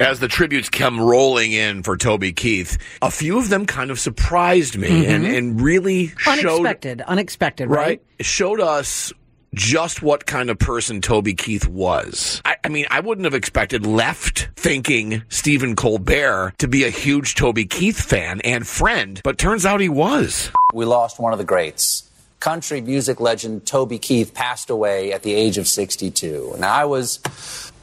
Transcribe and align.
As 0.00 0.20
the 0.20 0.28
tributes 0.28 0.68
come 0.68 1.00
rolling 1.00 1.52
in 1.52 1.82
for 1.82 1.96
Toby 1.96 2.32
Keith, 2.32 2.78
a 3.02 3.10
few 3.10 3.38
of 3.38 3.50
them 3.50 3.66
kind 3.66 3.90
of 3.90 4.00
surprised 4.00 4.76
me 4.76 5.06
and, 5.06 5.24
mm-hmm. 5.24 5.34
and 5.34 5.60
really 5.60 6.08
showed 6.08 6.60
Unexpected, 6.60 7.00
unexpected, 7.02 7.68
right? 7.68 7.78
right 7.78 8.02
showed 8.26 8.60
us 8.60 9.12
just 9.54 10.02
what 10.02 10.26
kind 10.26 10.50
of 10.50 10.58
person 10.58 11.02
Toby 11.02 11.34
Keith 11.34 11.68
was. 11.68 12.40
I, 12.44 12.56
I 12.64 12.68
mean, 12.68 12.86
I 12.90 13.00
wouldn't 13.00 13.26
have 13.26 13.34
expected 13.34 13.84
left 13.86 14.48
thinking 14.56 15.22
Stephen 15.28 15.76
Colbert 15.76 16.54
to 16.58 16.68
be 16.68 16.84
a 16.84 16.90
huge 16.90 17.34
Toby 17.34 17.66
Keith 17.66 18.00
fan 18.00 18.40
and 18.42 18.66
friend, 18.66 19.20
but 19.22 19.38
turns 19.38 19.66
out 19.66 19.80
he 19.80 19.90
was. 19.90 20.50
We 20.72 20.84
lost 20.84 21.20
one 21.20 21.32
of 21.32 21.38
the 21.38 21.44
greats. 21.44 22.08
Country 22.40 22.80
music 22.80 23.20
legend 23.20 23.66
Toby 23.66 23.98
Keith 23.98 24.34
passed 24.34 24.70
away 24.70 25.12
at 25.12 25.22
the 25.22 25.34
age 25.34 25.58
of 25.58 25.68
62. 25.68 26.52
And 26.54 26.64
I 26.64 26.86
was 26.86 27.20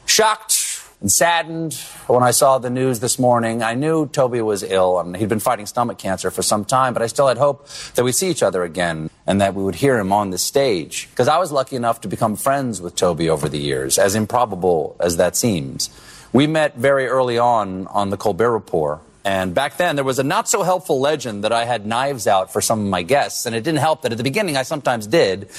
shocked 0.06 0.69
and 1.00 1.10
saddened 1.10 1.74
when 2.06 2.22
I 2.22 2.30
saw 2.30 2.58
the 2.58 2.70
news 2.70 3.00
this 3.00 3.18
morning. 3.18 3.62
I 3.62 3.74
knew 3.74 4.06
Toby 4.06 4.42
was 4.42 4.62
ill 4.62 4.98
and 5.00 5.16
he'd 5.16 5.28
been 5.28 5.40
fighting 5.40 5.66
stomach 5.66 5.98
cancer 5.98 6.30
for 6.30 6.42
some 6.42 6.64
time, 6.64 6.92
but 6.92 7.02
I 7.02 7.06
still 7.06 7.28
had 7.28 7.38
hope 7.38 7.66
that 7.94 8.04
we'd 8.04 8.12
see 8.12 8.30
each 8.30 8.42
other 8.42 8.62
again 8.62 9.10
and 9.26 9.40
that 9.40 9.54
we 9.54 9.62
would 9.62 9.76
hear 9.76 9.98
him 9.98 10.12
on 10.12 10.30
the 10.30 10.38
stage. 10.38 11.08
Because 11.10 11.28
I 11.28 11.38
was 11.38 11.52
lucky 11.52 11.76
enough 11.76 12.02
to 12.02 12.08
become 12.08 12.36
friends 12.36 12.82
with 12.82 12.96
Toby 12.96 13.30
over 13.30 13.48
the 13.48 13.58
years, 13.58 13.98
as 13.98 14.14
improbable 14.14 14.96
as 15.00 15.16
that 15.16 15.36
seems. 15.36 15.88
We 16.32 16.46
met 16.46 16.76
very 16.76 17.06
early 17.06 17.38
on 17.38 17.86
on 17.88 18.10
the 18.10 18.16
Colbert 18.16 18.52
Report. 18.52 19.00
And 19.30 19.54
back 19.54 19.76
then, 19.76 19.94
there 19.94 20.04
was 20.04 20.18
a 20.18 20.24
not 20.24 20.48
so 20.48 20.64
helpful 20.64 20.98
legend 20.98 21.44
that 21.44 21.52
I 21.52 21.64
had 21.64 21.86
knives 21.86 22.26
out 22.26 22.52
for 22.52 22.60
some 22.60 22.80
of 22.80 22.86
my 22.86 23.04
guests. 23.04 23.46
And 23.46 23.54
it 23.54 23.62
didn't 23.62 23.78
help 23.78 24.02
that 24.02 24.10
at 24.10 24.18
the 24.18 24.24
beginning 24.24 24.56
I 24.56 24.64
sometimes 24.64 25.06
did. 25.06 25.50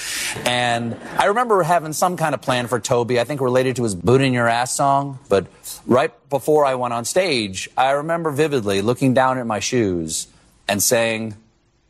And 0.46 0.98
I 1.18 1.28
remember 1.28 1.64
having 1.64 1.94
some 1.94 2.18
kind 2.18 2.36
of 2.36 2.42
plan 2.42 2.68
for 2.68 2.82
Toby, 2.82 3.18
I 3.18 3.24
think 3.24 3.40
related 3.40 3.78
to 3.78 3.84
his 3.84 3.96
Boot 3.96 4.20
in 4.20 4.34
Your 4.34 4.50
Ass 4.50 4.76
song. 4.76 5.20
But 5.30 5.48
right 5.86 6.12
before 6.30 6.66
I 6.66 6.76
went 6.76 6.94
on 6.94 7.06
stage, 7.06 7.70
I 7.78 7.92
remember 7.92 8.30
vividly 8.32 8.82
looking 8.82 9.14
down 9.14 9.38
at 9.38 9.48
my 9.48 9.62
shoes 9.62 10.28
and 10.68 10.84
saying, 10.84 11.36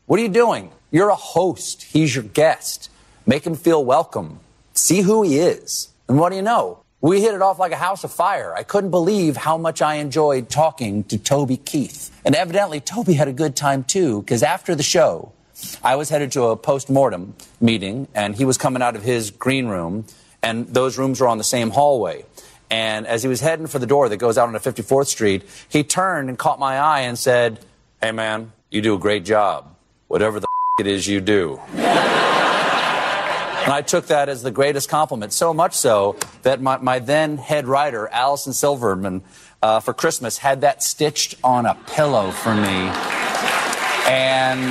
What 0.06 0.20
are 0.20 0.23
you 0.23 0.30
doing? 0.30 0.72
You're 0.92 1.10
a 1.10 1.16
host. 1.16 1.82
He's 1.82 2.14
your 2.14 2.26
guest. 2.26 2.92
Make 3.26 3.44
him 3.44 3.55
feel 3.55 3.84
welcome. 3.84 4.39
See 4.76 5.02
who 5.02 5.23
he 5.23 5.39
is. 5.39 5.89
And 6.08 6.20
what 6.20 6.30
do 6.30 6.36
you 6.36 6.44
know? 6.44 6.80
We 7.04 7.20
hit 7.20 7.34
it 7.34 7.42
off 7.42 7.58
like 7.58 7.72
a 7.72 7.78
house 7.78 8.04
of 8.04 8.12
fire. 8.12 8.54
I 8.54 8.62
couldn't 8.62 8.92
believe 8.92 9.36
how 9.36 9.58
much 9.58 9.82
I 9.82 9.95
enjoyed 9.95 10.50
talking 10.50 11.04
to 11.06 11.17
Toby 11.17 11.58
Keith. 11.58 12.12
And 12.23 12.36
evidently, 12.36 12.80
Toby 12.80 13.14
had 13.14 13.28
a 13.28 13.34
good 13.34 13.56
time 13.56 13.84
too, 13.84 14.22
because 14.22 14.44
after 14.44 14.76
the 14.76 14.84
show, 14.84 15.32
I 15.84 15.95
was 15.95 16.10
headed 16.10 16.32
to 16.34 16.44
a 16.45 16.56
post-mortem 16.56 17.34
meeting, 17.60 18.08
and 18.14 18.36
he 18.36 18.45
was 18.45 18.60
coming 18.60 18.84
out 18.84 18.95
of 18.95 19.02
his 19.02 19.32
green 19.32 19.66
room, 19.66 20.06
and 20.44 20.67
those 20.67 21.00
rooms 21.00 21.20
were 21.20 21.28
on 21.28 21.40
the 21.40 21.44
same 21.44 21.72
hallway. 21.72 22.23
And 22.70 23.08
as 23.08 23.23
he 23.23 23.28
was 23.28 23.42
heading 23.42 23.66
for 23.66 23.80
the 23.80 23.88
door 23.88 24.08
that 24.08 24.17
goes 24.17 24.38
out 24.38 24.48
onto 24.48 24.60
54th 24.60 25.08
Street, 25.08 25.44
he 25.70 25.84
turned 25.84 26.30
and 26.30 26.38
caught 26.38 26.60
my 26.60 26.78
eye 26.78 27.02
and 27.02 27.17
said, 27.17 27.60
Hey 28.00 28.11
man, 28.11 28.52
you 28.70 28.84
do 28.84 28.94
a 28.94 29.00
great 29.00 29.26
job. 29.26 29.76
Whatever 30.08 30.40
the 30.40 30.48
it 30.80 30.86
is 30.86 31.08
you 31.08 31.20
do. 31.20 31.60
And 33.64 33.72
I 33.72 33.83
took 33.83 34.08
that 34.08 34.27
as 34.27 34.42
the 34.42 34.49
greatest 34.49 34.89
compliment, 34.89 35.33
so 35.33 35.54
much 35.54 35.76
so 35.76 36.17
that 36.42 36.61
my, 36.61 36.77
my 36.77 36.98
then 36.98 37.38
head 37.38 37.67
writer, 37.67 38.08
Allison 38.08 38.54
Silverman, 38.54 39.22
uh, 39.61 39.80
for 39.80 39.94
Christmas 39.94 40.39
had 40.39 40.61
that 40.61 40.82
stitched 40.82 41.36
on 41.44 41.67
a 41.67 41.76
pillow 41.88 42.32
for 42.32 42.55
me. 42.55 42.89
And 44.08 44.61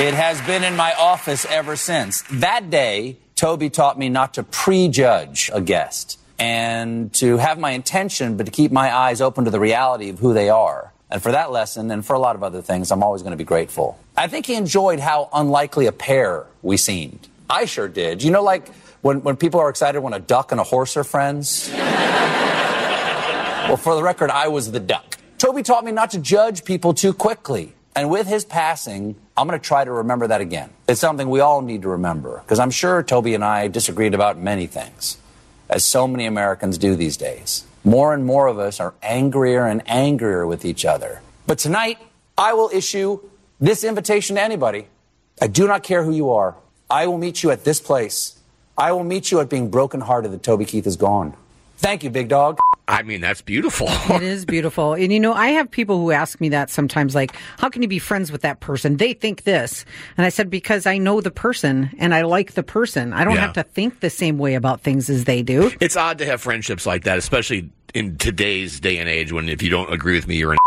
it 0.00 0.14
has 0.14 0.40
been 0.42 0.64
in 0.64 0.74
my 0.74 0.94
office 0.94 1.44
ever 1.50 1.76
since. 1.76 2.22
That 2.30 2.70
day, 2.70 3.18
Toby 3.36 3.68
taught 3.68 3.98
me 3.98 4.08
not 4.08 4.34
to 4.34 4.42
prejudge 4.42 5.50
a 5.52 5.60
guest 5.60 6.18
and 6.38 7.12
to 7.14 7.36
have 7.36 7.58
my 7.58 7.72
intention, 7.72 8.36
but 8.36 8.46
to 8.46 8.52
keep 8.52 8.72
my 8.72 8.94
eyes 8.94 9.20
open 9.20 9.44
to 9.44 9.50
the 9.50 9.60
reality 9.60 10.08
of 10.08 10.18
who 10.18 10.32
they 10.32 10.48
are. 10.48 10.92
And 11.10 11.22
for 11.22 11.32
that 11.32 11.50
lesson, 11.52 11.90
and 11.90 12.04
for 12.04 12.14
a 12.14 12.18
lot 12.18 12.36
of 12.36 12.42
other 12.42 12.62
things, 12.62 12.90
I'm 12.90 13.02
always 13.02 13.22
going 13.22 13.32
to 13.32 13.36
be 13.36 13.44
grateful. 13.44 13.98
I 14.16 14.28
think 14.28 14.46
he 14.46 14.54
enjoyed 14.54 15.00
how 15.00 15.28
unlikely 15.32 15.86
a 15.86 15.92
pair 15.92 16.46
we 16.62 16.76
seemed. 16.76 17.28
I 17.50 17.64
sure 17.64 17.88
did. 17.88 18.22
You 18.22 18.30
know, 18.30 18.42
like 18.42 18.68
when, 19.02 19.22
when 19.22 19.36
people 19.36 19.60
are 19.60 19.68
excited 19.68 20.00
when 20.00 20.12
a 20.12 20.18
duck 20.18 20.52
and 20.52 20.60
a 20.60 20.64
horse 20.64 20.96
are 20.96 21.04
friends? 21.04 21.70
well, 21.72 23.76
for 23.76 23.94
the 23.94 24.02
record, 24.02 24.30
I 24.30 24.48
was 24.48 24.70
the 24.70 24.80
duck. 24.80 25.16
Toby 25.38 25.62
taught 25.62 25.84
me 25.84 25.92
not 25.92 26.10
to 26.10 26.18
judge 26.18 26.64
people 26.64 26.94
too 26.94 27.12
quickly. 27.12 27.74
And 27.94 28.10
with 28.10 28.26
his 28.26 28.44
passing, 28.44 29.16
I'm 29.36 29.48
going 29.48 29.58
to 29.58 29.64
try 29.64 29.84
to 29.84 29.90
remember 29.90 30.28
that 30.28 30.40
again. 30.40 30.70
It's 30.88 31.00
something 31.00 31.30
we 31.30 31.40
all 31.40 31.62
need 31.62 31.82
to 31.82 31.88
remember, 31.88 32.40
because 32.44 32.60
I'm 32.60 32.70
sure 32.70 33.02
Toby 33.02 33.34
and 33.34 33.44
I 33.44 33.68
disagreed 33.68 34.14
about 34.14 34.38
many 34.38 34.66
things, 34.66 35.16
as 35.68 35.84
so 35.84 36.06
many 36.06 36.26
Americans 36.26 36.78
do 36.78 36.94
these 36.94 37.16
days. 37.16 37.64
More 37.84 38.14
and 38.14 38.24
more 38.24 38.46
of 38.46 38.58
us 38.58 38.78
are 38.78 38.94
angrier 39.02 39.66
and 39.66 39.82
angrier 39.86 40.46
with 40.46 40.64
each 40.64 40.84
other. 40.84 41.22
But 41.46 41.58
tonight, 41.58 41.98
I 42.36 42.52
will 42.52 42.70
issue 42.72 43.20
this 43.60 43.82
invitation 43.82 44.36
to 44.36 44.42
anybody. 44.42 44.86
I 45.40 45.46
do 45.46 45.66
not 45.66 45.82
care 45.82 46.04
who 46.04 46.12
you 46.12 46.30
are. 46.30 46.56
I 46.90 47.06
will 47.06 47.18
meet 47.18 47.42
you 47.42 47.50
at 47.50 47.64
this 47.64 47.80
place. 47.80 48.38
I 48.76 48.92
will 48.92 49.04
meet 49.04 49.30
you 49.30 49.40
at 49.40 49.48
being 49.50 49.70
brokenhearted 49.70 50.30
that 50.32 50.42
Toby 50.42 50.64
Keith 50.64 50.86
is 50.86 50.96
gone. 50.96 51.34
Thank 51.78 52.02
you, 52.02 52.10
big 52.10 52.28
dog. 52.28 52.58
I 52.88 53.02
mean, 53.02 53.20
that's 53.20 53.42
beautiful. 53.42 53.86
It 54.10 54.22
is 54.22 54.44
beautiful. 54.46 54.94
And 54.94 55.12
you 55.12 55.20
know, 55.20 55.32
I 55.34 55.48
have 55.50 55.70
people 55.70 55.98
who 56.00 56.10
ask 56.10 56.40
me 56.40 56.48
that 56.48 56.70
sometimes, 56.70 57.14
like, 57.14 57.36
how 57.58 57.68
can 57.68 57.82
you 57.82 57.88
be 57.88 57.98
friends 57.98 58.32
with 58.32 58.40
that 58.42 58.60
person? 58.60 58.96
They 58.96 59.12
think 59.12 59.44
this. 59.44 59.84
And 60.16 60.24
I 60.24 60.30
said, 60.30 60.48
because 60.50 60.86
I 60.86 60.96
know 60.98 61.20
the 61.20 61.30
person 61.30 61.90
and 61.98 62.14
I 62.14 62.22
like 62.22 62.54
the 62.54 62.62
person. 62.62 63.12
I 63.12 63.24
don't 63.24 63.34
Yeah. 63.34 63.40
have 63.42 63.52
to 63.54 63.62
think 63.62 64.00
the 64.00 64.10
same 64.10 64.38
way 64.38 64.54
about 64.54 64.80
things 64.80 65.10
as 65.10 65.24
they 65.24 65.42
do. 65.42 65.70
It's 65.80 65.96
odd 65.96 66.18
to 66.18 66.26
have 66.26 66.40
friendships 66.40 66.86
like 66.86 67.04
that, 67.04 67.18
especially 67.18 67.68
in 67.94 68.16
today's 68.16 68.80
day 68.80 68.96
and 68.98 69.08
age 69.08 69.30
when 69.32 69.48
if 69.48 69.62
you 69.62 69.70
don't 69.70 69.92
agree 69.92 70.14
with 70.14 70.26
me, 70.26 70.36
you're 70.36 70.52
an 70.52 70.58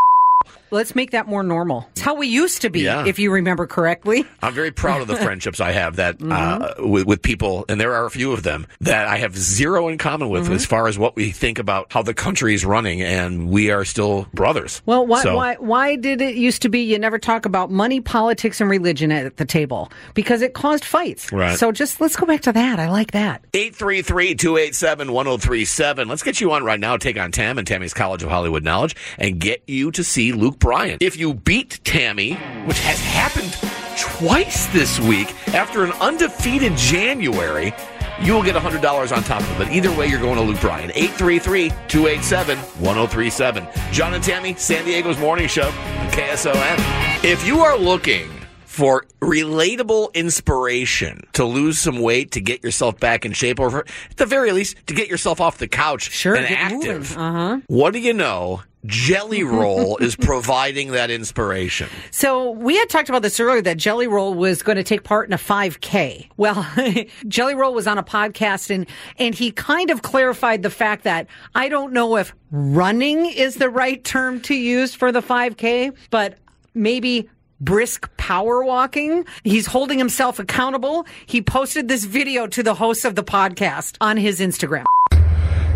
Let's 0.72 0.96
make 0.96 1.12
that 1.12 1.28
more 1.28 1.44
normal. 1.44 1.88
It's 1.92 2.02
how 2.02 2.16
we 2.16 2.28
used 2.28 2.62
to 2.62 2.70
be, 2.70 2.82
Yeah. 2.82 3.06
if 3.06 3.20
you 3.20 3.32
remember 3.32 3.68
correctly. 3.68 4.24
I'm 4.42 4.54
very 4.54 4.72
proud 4.72 5.02
of 5.02 5.08
the 5.08 5.16
friendships 5.26 5.60
I 5.60 5.72
have 5.74 5.98
that 5.98 6.18
Mm-hmm. 6.20 6.84
uh, 6.84 6.88
with, 6.88 7.06
with 7.06 7.22
people, 7.22 7.66
and 7.70 7.80
there 7.80 7.94
are 7.96 8.06
a 8.06 8.12
few 8.12 8.32
of 8.32 8.44
them 8.44 8.66
that 8.82 9.08
I 9.08 9.18
have 9.18 9.38
zero 9.38 9.88
in 9.90 9.98
common 9.98 10.30
with 10.30 10.46
Mm-hmm. 10.46 10.54
as 10.54 10.66
far 10.66 10.88
as 10.88 10.98
what 10.98 11.16
we 11.16 11.32
think 11.32 11.60
about 11.60 11.92
how 11.92 12.02
the 12.02 12.14
country 12.14 12.54
is 12.54 12.64
running, 12.66 13.02
and 13.02 13.50
we 13.50 13.70
are 13.72 13.84
still 13.86 14.28
brothers. 14.34 14.82
Well, 14.86 15.06
why, 15.06 15.22
So- 15.24 15.36
why, 15.36 15.56
why 15.56 15.96
did 15.98 16.22
it 16.22 16.36
used 16.36 16.62
to 16.64 16.70
be 16.70 16.80
you 16.82 16.98
never 17.00 17.20
talk 17.20 17.46
about 17.46 17.70
money, 17.70 18.00
politics, 18.02 18.62
and 18.62 18.70
religion 18.70 19.12
at 19.12 19.38
the 19.38 19.46
table? 19.46 19.92
Because 20.14 20.42
it 20.42 20.54
caused 20.54 20.86
fights. 20.86 21.32
Right. 21.32 21.58
So 21.60 21.72
just 21.72 22.00
let's 22.02 22.16
go 22.16 22.26
back 22.26 22.42
to 22.42 22.52
that. 22.54 22.80
I 22.80 22.90
like 22.90 23.12
that. 23.12 23.44
833-287-1037. 23.54 26.08
Let's 26.08 26.24
get 26.24 26.42
you 26.42 26.52
on 26.52 26.64
right 26.64 26.80
now. 26.80 26.98
Take 26.98 27.18
on 27.20 27.32
Tam 27.32 27.58
and 27.58 27.68
Tammy's 27.68 27.94
College 27.94 28.24
of 28.24 28.30
Hollywood 28.30 28.64
Knowledge 28.64 28.96
and 29.18 29.40
get 29.40 29.64
you 29.68 29.92
to 29.92 30.04
see 30.04 30.32
Luke 30.32 30.60
Bryan. 30.62 30.98
If 31.02 31.18
you 31.18 31.34
beat 31.34 31.82
Tammy, 31.84 32.36
which 32.66 32.80
has 32.80 33.00
happened 33.02 33.52
twice 34.00 34.68
this 34.68 35.00
week 35.00 35.34
after 35.56 35.84
an 35.84 35.92
undefeated 35.94 36.78
January, 36.78 37.74
you 38.22 38.34
will 38.34 38.44
get 38.44 38.56
$100 38.56 39.16
on 39.16 39.24
top 39.24 39.42
of 39.42 39.52
it. 39.52 39.58
But 39.58 39.72
either 39.74 39.92
way, 39.98 40.06
you're 40.08 40.22
going 40.22 40.36
to 40.36 40.42
Luke 40.44 40.62
Bryan. 40.62 40.92
833-287-1037. 40.92 43.92
John 43.92 44.14
and 44.14 44.24
Tammy, 44.24 44.54
San 44.56 44.86
Diego's 44.86 45.18
morning 45.18 45.48
show 45.48 45.68
on 45.68 46.12
KSON. 46.12 47.24
If 47.24 47.44
you 47.46 47.60
are 47.62 47.78
looking 47.78 48.30
for 48.66 49.06
relatable 49.20 50.14
inspiration 50.14 51.24
to 51.34 51.44
lose 51.44 51.78
some 51.80 52.00
weight, 52.00 52.32
to 52.32 52.40
get 52.40 52.64
yourself 52.64 52.98
back 53.00 53.26
in 53.26 53.34
shape, 53.34 53.60
or 53.60 53.80
at 53.80 54.18
the 54.18 54.26
very 54.26 54.52
least, 54.54 54.78
to 54.88 54.94
get 54.94 55.10
yourself 55.10 55.42
off 55.42 55.58
the 55.58 55.68
couch 55.68 56.10
Sure, 56.12 56.36
and 56.36 56.46
active. 56.46 57.18
Uh-huh. 57.18 57.60
What 57.68 57.92
do 57.94 58.00
you 58.00 58.14
know? 58.14 58.62
Jelly 58.86 59.44
Roll 59.46 59.98
is 59.98 60.16
providing 60.16 60.92
that 60.92 61.12
inspiration. 61.12 61.90
So 62.12 62.52
we 62.52 62.78
had 62.78 62.90
talked 62.90 63.10
about 63.10 63.22
this 63.22 63.40
earlier 63.40 63.62
that 63.62 63.78
Jelly 63.78 64.08
Roll 64.08 64.34
was 64.34 64.64
going 64.64 64.78
to 64.78 64.84
take 64.84 65.04
part 65.04 65.28
in 65.28 65.34
a 65.34 65.38
5K. 65.38 66.30
Well, 66.38 66.68
Jelly 67.28 67.56
Roll 67.56 67.74
was 67.74 67.88
on 67.88 67.98
a 67.98 68.04
podcast 68.04 68.74
and 68.74 68.88
and 69.18 69.36
he 69.36 69.52
kind 69.52 69.90
of 69.90 70.02
clarified 70.02 70.64
the 70.64 70.70
fact 70.70 71.04
that 71.04 71.28
I 71.56 71.70
don't 71.70 71.94
know 71.94 72.18
if 72.18 72.34
running 72.52 73.26
is 73.26 73.56
the 73.56 73.70
right 73.70 74.04
term 74.04 74.42
to 74.42 74.56
use 74.56 74.96
for 74.96 75.12
the 75.12 75.22
5K, 75.22 75.96
but 76.10 76.38
maybe 76.74 77.30
brisk 77.60 78.10
power 78.18 78.64
walking. 78.64 79.26
He's 79.44 79.68
holding 79.68 80.00
himself 80.00 80.40
accountable. 80.40 81.06
He 81.26 81.42
posted 81.42 81.88
this 81.88 82.06
video 82.06 82.48
to 82.48 82.64
the 82.64 82.74
hosts 82.74 83.06
of 83.06 83.16
the 83.16 83.24
podcast 83.24 83.98
on 84.02 84.18
his 84.18 84.40
Instagram. 84.40 84.86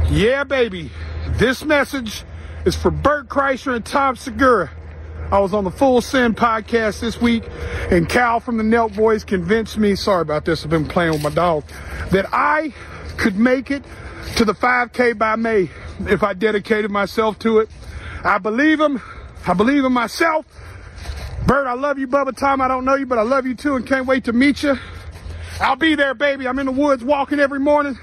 Yeah, 0.09 0.43
baby. 0.43 0.89
This 1.37 1.63
message 1.63 2.23
is 2.65 2.75
for 2.75 2.91
Bert 2.91 3.29
Kreischer 3.29 3.75
and 3.75 3.85
Tom 3.85 4.15
Segura. 4.15 4.71
I 5.31 5.39
was 5.39 5.53
on 5.53 5.63
the 5.63 5.71
Full 5.71 6.01
Send 6.01 6.35
podcast 6.35 6.99
this 6.99 7.21
week, 7.21 7.43
and 7.89 8.09
Cal 8.09 8.39
from 8.39 8.57
the 8.57 8.63
Nelk 8.63 8.95
Boys 8.95 9.23
convinced 9.23 9.77
me, 9.77 9.95
sorry 9.95 10.21
about 10.21 10.45
this, 10.45 10.63
I've 10.63 10.69
been 10.69 10.87
playing 10.87 11.13
with 11.13 11.23
my 11.23 11.29
dog, 11.29 11.63
that 12.11 12.27
I 12.31 12.73
could 13.17 13.37
make 13.37 13.71
it 13.71 13.83
to 14.35 14.45
the 14.45 14.53
5K 14.53 15.17
by 15.17 15.35
May 15.35 15.69
if 16.07 16.23
I 16.23 16.33
dedicated 16.33 16.91
myself 16.91 17.39
to 17.39 17.59
it. 17.59 17.69
I 18.23 18.37
believe 18.39 18.79
him. 18.79 19.01
I 19.47 19.53
believe 19.53 19.85
in 19.85 19.93
myself. 19.93 20.45
Bert, 21.45 21.67
I 21.67 21.73
love 21.73 21.99
you, 21.99 22.07
Bubba 22.07 22.35
Tom. 22.35 22.59
I 22.61 22.67
don't 22.67 22.85
know 22.85 22.95
you, 22.95 23.05
but 23.05 23.19
I 23.19 23.21
love 23.21 23.45
you 23.45 23.53
too 23.53 23.75
and 23.75 23.85
can't 23.85 24.07
wait 24.07 24.23
to 24.25 24.33
meet 24.33 24.63
you. 24.63 24.77
I'll 25.61 25.75
be 25.75 25.95
there, 25.95 26.15
baby. 26.15 26.47
I'm 26.47 26.57
in 26.57 26.65
the 26.65 26.71
woods 26.71 27.03
walking 27.03 27.39
every 27.39 27.59
morning. 27.59 27.99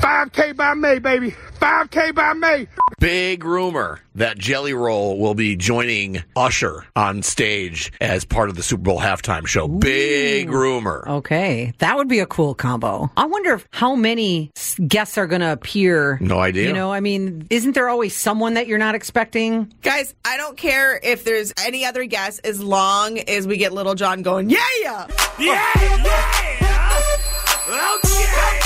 5K 0.00 0.54
by 0.56 0.74
May, 0.74 0.98
baby. 0.98 1.34
5K 1.60 2.14
by 2.14 2.32
May. 2.34 2.68
Big 3.00 3.44
rumor 3.44 4.00
that 4.14 4.38
Jelly 4.38 4.74
Roll 4.74 5.18
will 5.18 5.34
be 5.34 5.56
joining 5.56 6.22
Usher 6.36 6.84
on 6.94 7.22
stage 7.22 7.92
as 8.00 8.24
part 8.24 8.48
of 8.48 8.56
the 8.56 8.62
Super 8.62 8.82
Bowl 8.82 9.00
halftime 9.00 9.46
show. 9.46 9.66
Big 9.66 10.50
rumor. 10.50 11.04
Okay, 11.08 11.72
that 11.78 11.96
would 11.96 12.08
be 12.08 12.20
a 12.20 12.26
cool 12.26 12.54
combo. 12.54 13.10
I 13.16 13.24
wonder 13.26 13.54
if 13.54 13.66
how 13.72 13.94
many 13.96 14.50
guests 14.86 15.18
are 15.18 15.26
going 15.26 15.40
to 15.40 15.52
appear. 15.52 16.18
No 16.20 16.38
idea. 16.40 16.68
You 16.68 16.72
know, 16.74 16.92
I 16.92 17.00
mean, 17.00 17.46
isn't 17.50 17.72
there 17.72 17.88
always 17.88 18.14
someone 18.14 18.54
that 18.54 18.66
you're 18.66 18.78
not 18.78 18.94
expecting? 18.94 19.72
Guys, 19.82 20.14
I 20.24 20.36
don't 20.36 20.56
care 20.56 20.98
if 21.02 21.24
there's 21.24 21.52
any 21.64 21.84
other 21.84 22.04
guess 22.04 22.38
as 22.40 22.62
long 22.62 23.18
as 23.18 23.46
we 23.46 23.56
get 23.56 23.72
Lil 23.72 23.94
Jon 23.94 24.22
going, 24.22 24.50
yeah, 24.50 24.58
yeah. 24.82 25.06
Yeah, 25.38 25.72
yeah. 26.04 26.52
Okay, 27.68 28.65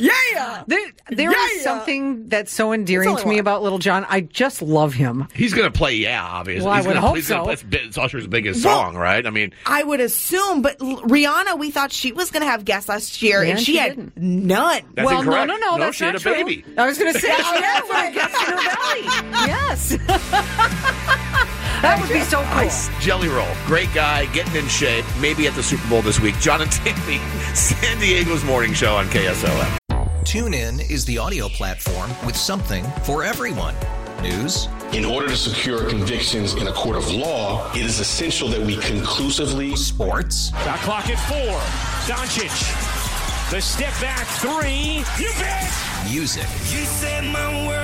Yeah, 0.00 0.10
yeah. 0.32 0.64
There, 0.66 0.80
there 1.08 1.30
Yeah, 1.30 1.44
is 1.46 1.56
yeah. 1.58 1.62
something 1.62 2.28
that's 2.28 2.52
so 2.52 2.72
endearing 2.72 3.16
to 3.16 3.24
me 3.26 3.34
one. 3.36 3.38
about 3.40 3.62
Lil 3.62 3.78
Jon. 3.78 4.04
I 4.08 4.22
just 4.22 4.60
love 4.60 4.92
him. 4.92 5.28
He's 5.32 5.54
going 5.54 5.70
to 5.70 5.76
play, 5.76 5.94
yeah, 5.94 6.22
obviously. 6.22 6.64
Well, 6.66 6.74
I 6.74 6.78
he's 6.78 6.86
would 6.88 6.94
gonna, 6.94 7.06
hope 7.06 7.16
he's 7.16 7.26
so. 7.28 7.44
play, 7.44 7.52
it's 7.54 7.62
bi- 7.62 7.78
it's 7.84 7.96
Usher's 7.96 8.26
biggest 8.26 8.64
Well- 8.64 8.74
song, 8.82 8.96
right? 8.96 9.24
I 9.24 9.30
mean, 9.30 9.52
I 9.66 9.82
would 9.84 10.00
assume, 10.00 10.62
but 10.62 10.78
Rihanna, 10.78 11.58
we 11.58 11.70
thought 11.70 11.92
she 11.92 12.10
was 12.12 12.30
going 12.32 12.42
to 12.42 12.48
have 12.50 12.64
guests 12.64 12.88
last 12.88 13.22
year, 13.22 13.44
Yeah, 13.44 13.50
and 13.52 13.60
she, 13.60 13.64
she 13.72 13.76
had 13.78 13.90
didn't. 13.96 14.16
none. 14.16 14.82
That's 14.94 15.06
well, 15.06 15.20
incorrect. 15.20 15.46
no, 15.46 15.56
no, 15.56 15.60
no, 15.70 15.76
No, 15.76 15.84
that's 15.84 15.96
she 15.96 16.04
not 16.04 16.14
had 16.14 16.20
a 16.20 16.22
true. 16.24 16.32
baby. 16.34 16.64
I 16.76 16.86
was 16.86 16.98
going 16.98 17.12
to 17.12 17.20
say 17.20 17.28
oh, 17.30 17.36
she 17.54 17.60
Yeah, 17.60 17.72
had 17.72 17.88
right. 17.88 18.10
a 18.10 18.14
guest 18.14 18.34
in 18.34 18.48
her 18.50 18.60
belly. 18.74 19.02
Yes, 19.46 19.96
that 21.82 21.98
would 22.00 22.10
be 22.12 22.20
so 22.20 22.38
cool. 22.38 22.56
Nice. 22.56 22.88
Jelly 23.02 23.28
Roll, 23.28 23.48
great 23.66 23.92
guy, 23.94 24.26
getting 24.26 24.54
in 24.56 24.68
shape. 24.68 25.04
Maybe 25.20 25.46
at 25.46 25.54
the 25.54 25.62
Super 25.62 25.88
Bowl 25.88 26.02
this 26.02 26.20
week. 26.20 26.38
John 26.40 26.62
and 26.62 26.70
Tammy, 26.70 27.18
San 27.54 27.98
Diego's 27.98 28.44
morning 28.44 28.72
show 28.72 28.94
on 28.96 29.06
KSON. 29.06 29.78
TuneIn 30.24 30.90
is 30.90 31.04
the 31.04 31.18
audio 31.18 31.48
platform 31.48 32.10
with 32.24 32.36
something 32.36 32.84
for 33.02 33.22
everyone. 33.24 33.74
News, 34.22 34.68
In 34.92 35.04
order 35.04 35.28
to 35.28 35.36
secure 35.36 35.86
convictions 35.90 36.54
in 36.54 36.66
a 36.68 36.72
court 36.72 36.96
of 36.96 37.12
law, 37.12 37.70
it 37.74 37.82
is 37.84 38.00
essential 38.00 38.48
that 38.48 38.60
we 38.60 38.76
conclusively 38.78 39.76
sports, 39.76 40.48
Shot 40.64 40.78
clock 40.78 41.08
at 41.10 41.18
four. 41.28 41.60
Doncic. 42.08 43.50
The 43.50 43.60
step 43.60 43.92
back 44.00 44.26
three. 44.40 45.04
You 45.22 45.30
bet. 45.38 45.70
music, 46.10 46.46
You 46.72 46.84
set 46.86 47.22
my 47.24 47.66
world 47.66 47.83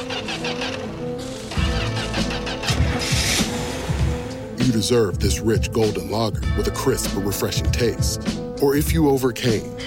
you 4.81 4.87
deserve 4.87 5.19
this 5.19 5.39
rich 5.39 5.71
golden 5.71 6.09
lager 6.09 6.41
with 6.57 6.65
a 6.67 6.71
crisp 6.71 7.13
but 7.13 7.23
refreshing 7.23 7.69
taste. 7.71 8.19
Or 8.63 8.75
if 8.75 8.91
you 8.91 9.09
overcame, 9.09 9.77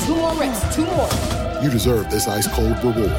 Two 0.00 0.16
more 0.16 0.34
reps, 0.34 0.74
two 0.74 0.84
more. 0.86 1.08
you 1.62 1.70
deserve 1.70 2.10
this 2.10 2.26
ice 2.26 2.48
cold 2.48 2.76
reward. 2.82 3.12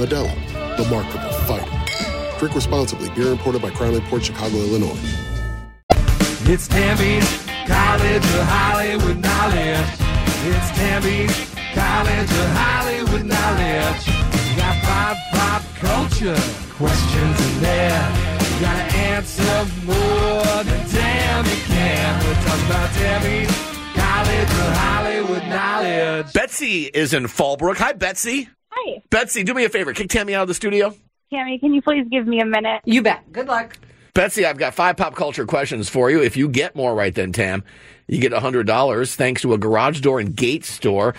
Modelo, 0.00 0.32
the 0.78 0.88
Markable 0.88 1.30
Fighter. 1.44 2.38
Drink 2.38 2.54
responsibly. 2.54 3.10
Beer 3.10 3.32
imported 3.32 3.60
by 3.60 3.68
Crown 3.68 4.00
Port 4.08 4.24
Chicago, 4.24 4.56
Illinois. 4.56 4.98
It's 6.46 6.66
Tammy's 6.66 7.28
College 7.66 8.24
of 8.24 8.46
Hollywood 8.48 9.18
Knowledge. 9.18 9.90
It's 10.48 10.70
Tammy's 10.78 11.54
College 11.74 12.30
of 12.30 12.48
Hollywood 12.56 13.26
Knowledge. 13.26 14.06
You 14.08 14.56
got 14.56 14.82
pop, 14.84 15.16
pop 15.32 15.62
culture 15.74 16.40
questions 16.78 17.56
in 17.56 17.60
there. 17.60 18.39
You 18.60 18.66
gotta 18.66 18.94
answer 18.94 19.42
more 19.86 20.64
than 20.64 20.88
Tammy 20.90 21.48
can. 21.48 22.26
We're 22.26 22.34
talking 22.44 22.66
about 22.66 22.92
Tammy's 22.92 23.48
College 23.94 24.42
of 24.42 24.76
Hollywood 24.76 25.42
Knowledge. 25.48 26.32
Betsy 26.34 26.84
is 26.84 27.14
in 27.14 27.24
Fallbrook. 27.24 27.78
Hi, 27.78 27.94
Betsy. 27.94 28.50
Hi, 28.68 29.02
Betsy, 29.08 29.44
do 29.44 29.54
me 29.54 29.64
a 29.64 29.70
favor. 29.70 29.94
Kick 29.94 30.10
Tammy 30.10 30.34
out 30.34 30.42
of 30.42 30.48
the 30.48 30.52
studio. 30.52 30.94
Tammy. 31.32 31.58
Can 31.58 31.72
you 31.72 31.80
please 31.80 32.06
give 32.10 32.26
me 32.26 32.40
a 32.40 32.44
minute? 32.44 32.82
You 32.84 33.00
bet. 33.00 33.32
Good 33.32 33.48
luck. 33.48 33.78
Betsy, 34.12 34.44
I've 34.44 34.58
got 34.58 34.74
five 34.74 34.98
pop 34.98 35.14
culture 35.14 35.46
questions 35.46 35.88
for 35.88 36.10
you. 36.10 36.22
If 36.22 36.36
you 36.36 36.46
get 36.46 36.76
more 36.76 36.94
right 36.94 37.14
than 37.14 37.32
Tam, 37.32 37.64
you 38.08 38.20
get 38.20 38.32
$100 38.32 39.14
thanks 39.14 39.40
to 39.40 39.54
a 39.54 39.58
garage 39.58 40.00
door 40.02 40.20
and 40.20 40.36
gate 40.36 40.66
store. 40.66 41.14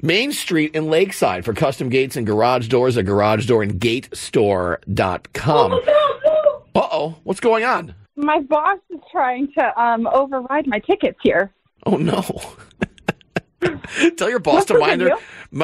Main 0.00 0.30
Street 0.30 0.76
in 0.76 0.86
Lakeside 0.90 1.44
for 1.44 1.54
custom 1.54 1.88
gates 1.88 2.14
and 2.14 2.24
garage 2.24 2.68
doors 2.68 2.96
at 2.96 3.04
garage 3.04 3.48
door 3.48 3.64
oh 5.48 6.13
and 6.74 6.82
gate 6.82 6.90
store.com. 6.90 6.92
Uh 6.92 6.96
oh, 6.96 7.16
what's 7.24 7.40
going 7.40 7.64
on? 7.64 7.94
My 8.16 8.40
boss 8.40 8.78
is 8.90 9.00
trying 9.10 9.48
to 9.58 9.80
um, 9.80 10.06
override 10.06 10.66
my 10.66 10.78
tickets 10.78 11.18
here. 11.22 11.52
Oh 11.86 11.96
no. 11.96 12.22
Tell 14.16 14.28
your 14.28 14.40
boss 14.40 14.54
What's 14.54 14.66
to 14.66 14.78
mind, 14.78 15.00
her, 15.00 15.10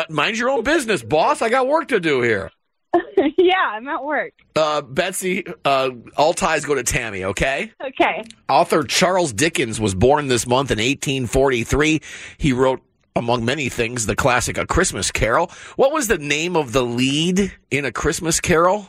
mind 0.08 0.38
your 0.38 0.50
own 0.50 0.64
business, 0.64 1.02
boss. 1.02 1.42
I 1.42 1.50
got 1.50 1.68
work 1.68 1.88
to 1.88 2.00
do 2.00 2.22
here. 2.22 2.50
yeah, 3.38 3.54
I'm 3.72 3.86
at 3.88 4.02
work. 4.02 4.32
Uh, 4.56 4.80
Betsy, 4.80 5.44
uh, 5.64 5.90
all 6.16 6.32
ties 6.32 6.64
go 6.64 6.74
to 6.74 6.82
Tammy, 6.82 7.24
okay? 7.24 7.72
Okay. 7.84 8.24
Author 8.48 8.82
Charles 8.84 9.32
Dickens 9.32 9.80
was 9.80 9.94
born 9.94 10.28
this 10.28 10.46
month 10.46 10.70
in 10.70 10.78
1843. 10.78 12.00
He 12.38 12.52
wrote, 12.52 12.80
among 13.14 13.44
many 13.44 13.68
things, 13.68 14.06
the 14.06 14.16
classic 14.16 14.58
A 14.58 14.66
Christmas 14.66 15.10
Carol. 15.10 15.50
What 15.76 15.92
was 15.92 16.08
the 16.08 16.18
name 16.18 16.56
of 16.56 16.72
the 16.72 16.82
lead 16.82 17.52
in 17.70 17.84
A 17.84 17.92
Christmas 17.92 18.40
Carol? 18.40 18.88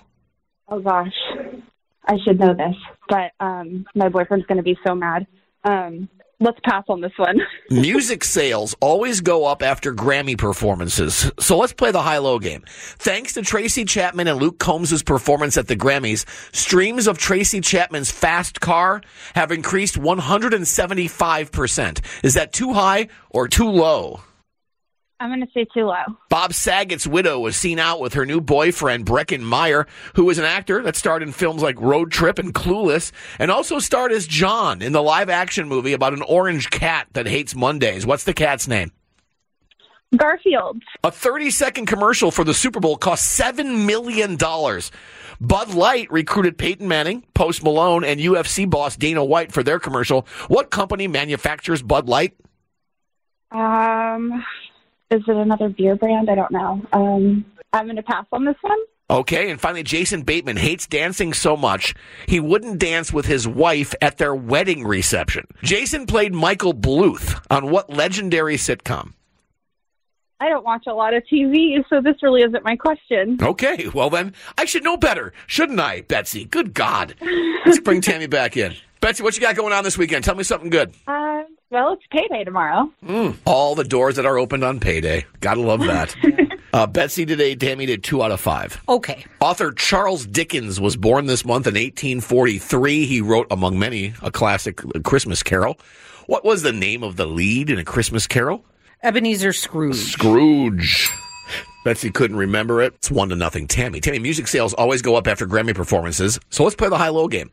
Oh 0.68 0.80
gosh, 0.80 1.12
I 2.12 2.18
should 2.26 2.40
know 2.40 2.54
this, 2.54 2.76
but 3.08 3.32
um, 3.40 3.86
my 3.96 4.10
boyfriend's 4.10 4.46
going 4.46 4.58
to 4.58 4.64
be 4.64 4.78
so 4.86 4.94
mad. 4.94 5.26
Um, 5.64 6.10
let's 6.42 6.60
pass 6.66 6.84
on 6.90 7.00
this 7.00 7.14
one. 7.16 7.40
Music 7.70 8.26
sales 8.26 8.76
always 8.82 9.22
go 9.22 9.46
up 9.46 9.64
after 9.64 9.94
Grammy 9.94 10.38
performances. 10.38 11.32
So 11.40 11.58
let's 11.58 11.72
play 11.72 11.92
the 11.92 12.02
high 12.02 12.18
low 12.18 12.38
game. 12.38 12.66
Thanks 12.68 13.36
to 13.36 13.44
Tracy 13.44 13.86
Chapman 13.86 14.28
and 14.28 14.42
Luke 14.42 14.60
Combs' 14.60 15.04
performance 15.04 15.56
at 15.56 15.68
the 15.68 15.78
Grammys, 15.78 16.26
streams 16.54 17.08
of 17.08 17.18
Tracy 17.18 17.62
Chapman's 17.62 18.12
Fast 18.12 18.60
Car 18.60 19.02
have 19.34 19.54
increased 19.54 19.96
175%. 19.96 22.02
Is 22.26 22.34
that 22.34 22.52
too 22.52 22.74
high 22.74 23.08
or 23.30 23.48
too 23.48 23.70
low? 23.70 24.20
I'm 25.22 25.30
going 25.30 25.42
to 25.42 25.54
say 25.54 25.68
too 25.72 25.86
low. 25.86 26.18
Bob 26.30 26.52
Saget's 26.52 27.06
widow 27.06 27.40
was 27.40 27.56
seen 27.56 27.78
out 27.78 28.00
with 28.00 28.16
her 28.16 28.26
new 28.26 28.42
boyfriend, 28.42 29.06
Breckin 29.06 29.42
Meyer, 29.42 29.86
who 30.16 30.28
is 30.32 30.40
an 30.40 30.46
actor 30.46 30.82
that 30.82 30.96
starred 30.96 31.22
in 31.22 31.32
films 31.32 31.62
like 31.62 31.80
Road 31.80 32.12
Trip 32.12 32.40
and 32.40 32.56
Clueless, 32.56 33.12
and 33.38 33.52
also 33.52 33.78
starred 33.78 34.12
as 34.12 34.26
John 34.26 34.82
in 34.82 34.94
the 34.94 35.04
live 35.04 35.30
action 35.30 35.68
movie 35.68 35.94
about 35.94 36.14
an 36.14 36.24
orange 36.24 36.72
cat 36.72 37.08
that 37.14 37.28
hates 37.28 37.54
Mondays. 37.54 38.04
What's 38.04 38.24
the 38.24 38.34
cat's 38.34 38.68
name? 38.68 38.92
Garfield. 40.18 40.82
A 41.04 41.12
30 41.12 41.52
second 41.52 41.86
commercial 41.86 42.32
for 42.32 42.44
the 42.44 42.56
Super 42.56 42.80
Bowl 42.80 42.98
cost 42.98 43.40
$7 43.40 43.86
million. 43.86 44.38
Bud 45.40 45.74
Light 45.76 46.12
recruited 46.12 46.58
Peyton 46.58 46.88
Manning, 46.88 47.24
Post 47.36 47.64
Malone, 47.64 48.04
and 48.04 48.20
UFC 48.20 48.68
boss 48.68 48.96
Dana 48.98 49.24
White 49.24 49.52
for 49.52 49.62
their 49.62 49.80
commercial. 49.80 50.26
What 50.48 50.72
company 50.72 51.08
manufactures 51.08 51.84
Bud 51.84 52.10
Light? 52.10 52.36
Um, 53.52 54.44
is 55.12 55.22
it 55.28 55.36
another 55.36 55.70
beer 55.70 55.96
brand? 55.96 56.30
I 56.30 56.36
don't 56.36 56.52
know. 56.52 56.82
Um, 56.94 57.46
I'm 57.74 57.86
going 57.86 57.98
to 57.98 58.04
pass 58.04 58.26
on 58.32 58.46
this 58.46 58.56
one. 58.62 58.78
Okay, 59.10 59.52
and 59.52 59.60
finally, 59.60 59.84
Jason 59.84 60.22
Bateman 60.22 60.56
hates 60.56 60.88
dancing 60.88 61.34
so 61.34 61.58
much 61.58 61.94
he 62.28 62.40
wouldn't 62.40 62.80
dance 62.80 63.12
with 63.12 63.26
his 63.26 63.46
wife 63.46 63.94
at 64.02 64.18
their 64.18 64.34
wedding 64.34 64.86
reception. 64.86 65.46
Jason 65.64 66.06
played 66.06 66.34
Michael 66.34 66.74
Bluth 66.74 67.46
on 67.50 67.70
what 67.70 67.90
legendary 67.90 68.56
sitcom? 68.56 69.12
I 70.40 70.50
don't 70.50 70.64
watch 70.64 70.86
a 70.88 70.94
lot 70.94 71.14
of 71.14 71.24
TV, 71.32 71.84
so 71.90 72.02
this 72.02 72.24
really 72.24 72.42
isn't 72.42 72.64
my 72.64 72.76
question. 72.76 73.38
Okay, 73.42 73.90
well 73.94 74.10
then, 74.10 74.34
I 74.58 74.66
should 74.66 74.84
know 74.84 74.98
better, 74.98 75.34
shouldn't 75.46 75.80
I, 75.80 76.02
Betsy? 76.02 76.46
Good 76.46 76.74
God. 76.74 77.14
Let's 77.66 77.80
bring 77.80 78.02
Tammy 78.02 78.28
back 78.28 78.56
in. 78.56 78.74
Betsy, 79.02 79.24
what 79.24 79.36
you 79.36 79.42
got 79.42 79.56
going 79.56 79.74
on 79.74 79.84
this 79.84 79.98
weekend? 79.98 80.24
Tell 80.24 80.36
me 80.36 80.44
something 80.44 80.70
good. 80.70 80.94
Uh, 81.06 81.31
well, 81.72 81.94
it's 81.94 82.06
payday 82.12 82.44
tomorrow. 82.44 82.92
Mm, 83.04 83.38
all 83.46 83.76
the 83.76 83.84
doors 83.84 84.18
that 84.18 84.26
are 84.26 84.38
opened 84.38 84.64
on 84.64 84.80
payday. 84.80 85.26
Gotta 85.40 85.62
love 85.62 85.80
that. 85.80 86.16
uh, 86.74 86.86
Betsy 86.86 87.26
today, 87.26 87.56
Tammy 87.56 87.86
did 87.86 88.04
two 88.04 88.22
out 88.22 88.32
of 88.32 88.42
five. 88.42 88.82
Okay. 88.88 89.26
Author 89.40 89.72
Charles 89.72 90.26
Dickens 90.26 90.80
was 90.80 90.98
born 90.98 91.26
this 91.26 91.46
month 91.46 91.66
in 91.68 91.76
1843. 91.76 93.06
He 93.06 93.22
wrote, 93.22 93.48
among 93.50 93.80
many, 93.80 94.14
a 94.22 94.32
classic 94.32 94.82
Christmas 95.04 95.42
carol. 95.42 95.80
What 96.28 96.46
was 96.46 96.62
the 96.62 96.74
name 96.74 97.04
of 97.04 97.16
the 97.16 97.26
lead 97.26 97.70
in 97.70 97.80
A 97.80 97.84
Christmas 97.84 98.28
Carol? 98.28 98.64
Ebenezer 99.02 99.54
Scrooge. 99.54 99.96
Scrooge. 99.96 101.10
Betsy 101.84 102.12
couldn't 102.12 102.38
remember 102.38 102.82
it. 102.82 102.94
It's 102.96 103.10
one 103.10 103.30
to 103.30 103.36
nothing. 103.36 103.68
Tammy. 103.68 104.00
Tammy, 104.00 104.20
music 104.20 104.48
sales 104.48 104.74
always 104.74 105.02
go 105.02 105.16
up 105.16 105.28
after 105.28 105.48
Grammy 105.48 105.74
performances. 105.74 106.40
So 106.50 106.64
let's 106.64 106.76
play 106.76 106.90
the 106.90 106.98
high 106.98 107.10
low 107.10 107.28
game. 107.28 107.50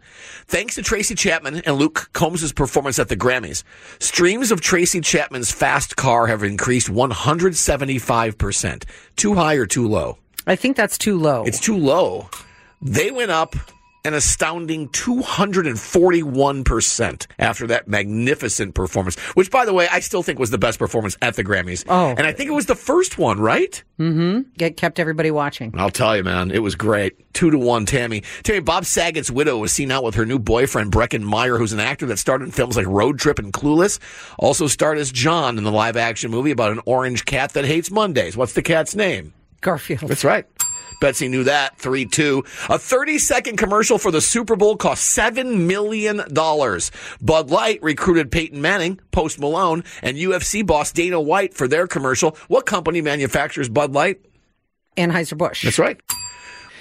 Thanks 0.47 0.75
to 0.75 0.83
Tracy 0.83 1.15
Chapman 1.15 1.63
and 1.65 1.77
Luke 1.77 2.11
Combs' 2.13 2.53
performance 2.53 2.99
at 2.99 3.09
the 3.09 3.17
Grammys, 3.17 3.63
streams 3.99 4.51
of 4.51 4.61
Tracy 4.61 5.01
Chapman's 5.01 5.51
Fast 5.51 5.97
Car 5.97 6.27
have 6.27 6.43
increased 6.43 6.89
175%. 6.89 8.85
Too 9.17 9.35
high 9.35 9.55
or 9.55 9.67
too 9.67 9.89
low? 9.89 10.19
I 10.47 10.57
think 10.57 10.77
that's 10.77 10.99
too 10.99 11.19
low. 11.19 11.45
It's 11.45 11.61
too 11.61 11.77
low. 11.77 12.29
They 12.81 13.11
went 13.11 13.31
up 13.31 13.57
an 14.05 14.15
astounding 14.15 14.89
241% 14.89 17.27
after 17.39 17.67
that 17.69 17.89
magnificent 17.89 18.75
performance, 18.75 19.17
which, 19.35 19.51
by 19.51 19.65
the 19.65 19.75
way, 19.75 19.89
I 19.91 20.01
still 20.01 20.23
think 20.23 20.39
was 20.39 20.51
the 20.51 20.59
best 20.59 20.79
performance 20.79 21.17
at 21.21 21.37
the 21.37 21.45
Grammys. 21.45 21.85
Oh. 21.89 22.15
And 22.17 22.27
I 22.27 22.33
think 22.33 22.49
it 22.49 22.55
was 22.55 22.67
the 22.67 22.75
first 22.75 23.19
one, 23.19 23.41
right? 23.41 23.83
Mm-hmm. 23.99 24.63
It 24.63 24.77
kept 24.77 24.99
everybody 24.99 25.31
watching. 25.31 25.75
I'll 25.77 25.91
tell 25.91 26.17
you, 26.17 26.25
man, 26.25 26.51
it 26.51 26.61
was 26.61 26.75
great. 26.75 27.33
Two 27.33 27.51
to 27.51 27.59
one, 27.59 27.87
Tammy. 27.87 28.23
Tammy, 28.43 28.61
Bob 28.61 28.85
Saget's 28.85 29.31
widow 29.31 29.59
was 29.59 29.73
seen 29.73 29.91
out 29.91 30.05
with 30.05 30.15
her 30.15 30.27
new 30.27 30.39
boyfriend, 30.39 30.93
Breckin 30.93 31.23
Meyer, 31.23 31.59
who's 31.59 31.73
an 31.73 31.81
actor 31.81 32.07
that 32.07 32.19
starred 32.19 32.43
in 32.43 32.51
films 32.51 32.77
like 32.77 32.87
Road 32.87 33.19
Trip 33.19 33.39
and 33.39 33.53
Clueless. 33.53 33.99
Also 34.39 34.67
starred 34.67 34.99
as 34.99 35.13
John 35.13 35.59
in 35.59 35.65
the 35.65 35.73
live 35.73 35.97
action 35.97 36.31
movie 36.31 36.51
about 36.51 36.73
an 36.73 36.81
orange 36.87 37.25
cat 37.25 37.53
that 37.53 37.65
hates 37.65 37.91
Mondays. 37.91 38.37
What's 38.37 38.55
the 38.55 38.63
cat's 38.63 38.95
name? 38.95 39.33
Garfield. 39.61 40.09
That's 40.09 40.25
right. 40.25 40.47
Betsy 41.01 41.29
knew 41.29 41.45
that. 41.45 41.77
3 41.79 42.07
2. 42.07 42.45
A 42.71 42.79
30 42.79 43.19
second 43.19 43.57
commercial 43.57 43.99
for 43.99 44.11
the 44.11 44.21
Super 44.21 44.57
Bowl 44.57 44.77
cost 44.77 45.17
$7 45.17 45.67
million. 45.67 46.23
Bud 47.21 47.51
Light 47.51 47.83
recruited 47.83 48.31
Peyton 48.31 48.61
Manning, 48.61 49.01
Post 49.11 49.39
Malone, 49.39 49.85
and 50.03 50.17
UFC 50.17 50.67
boss 50.67 50.93
Dana 50.93 51.21
White 51.21 51.55
for 51.55 51.69
their 51.69 51.87
commercial. 51.87 52.37
What 52.49 52.67
company 52.67 53.01
manufactures 53.01 53.69
Bud 53.69 53.93
Light? 53.93 54.21
Anheuser-Busch. 54.97 55.63
That's 55.63 55.79
right. 55.79 56.01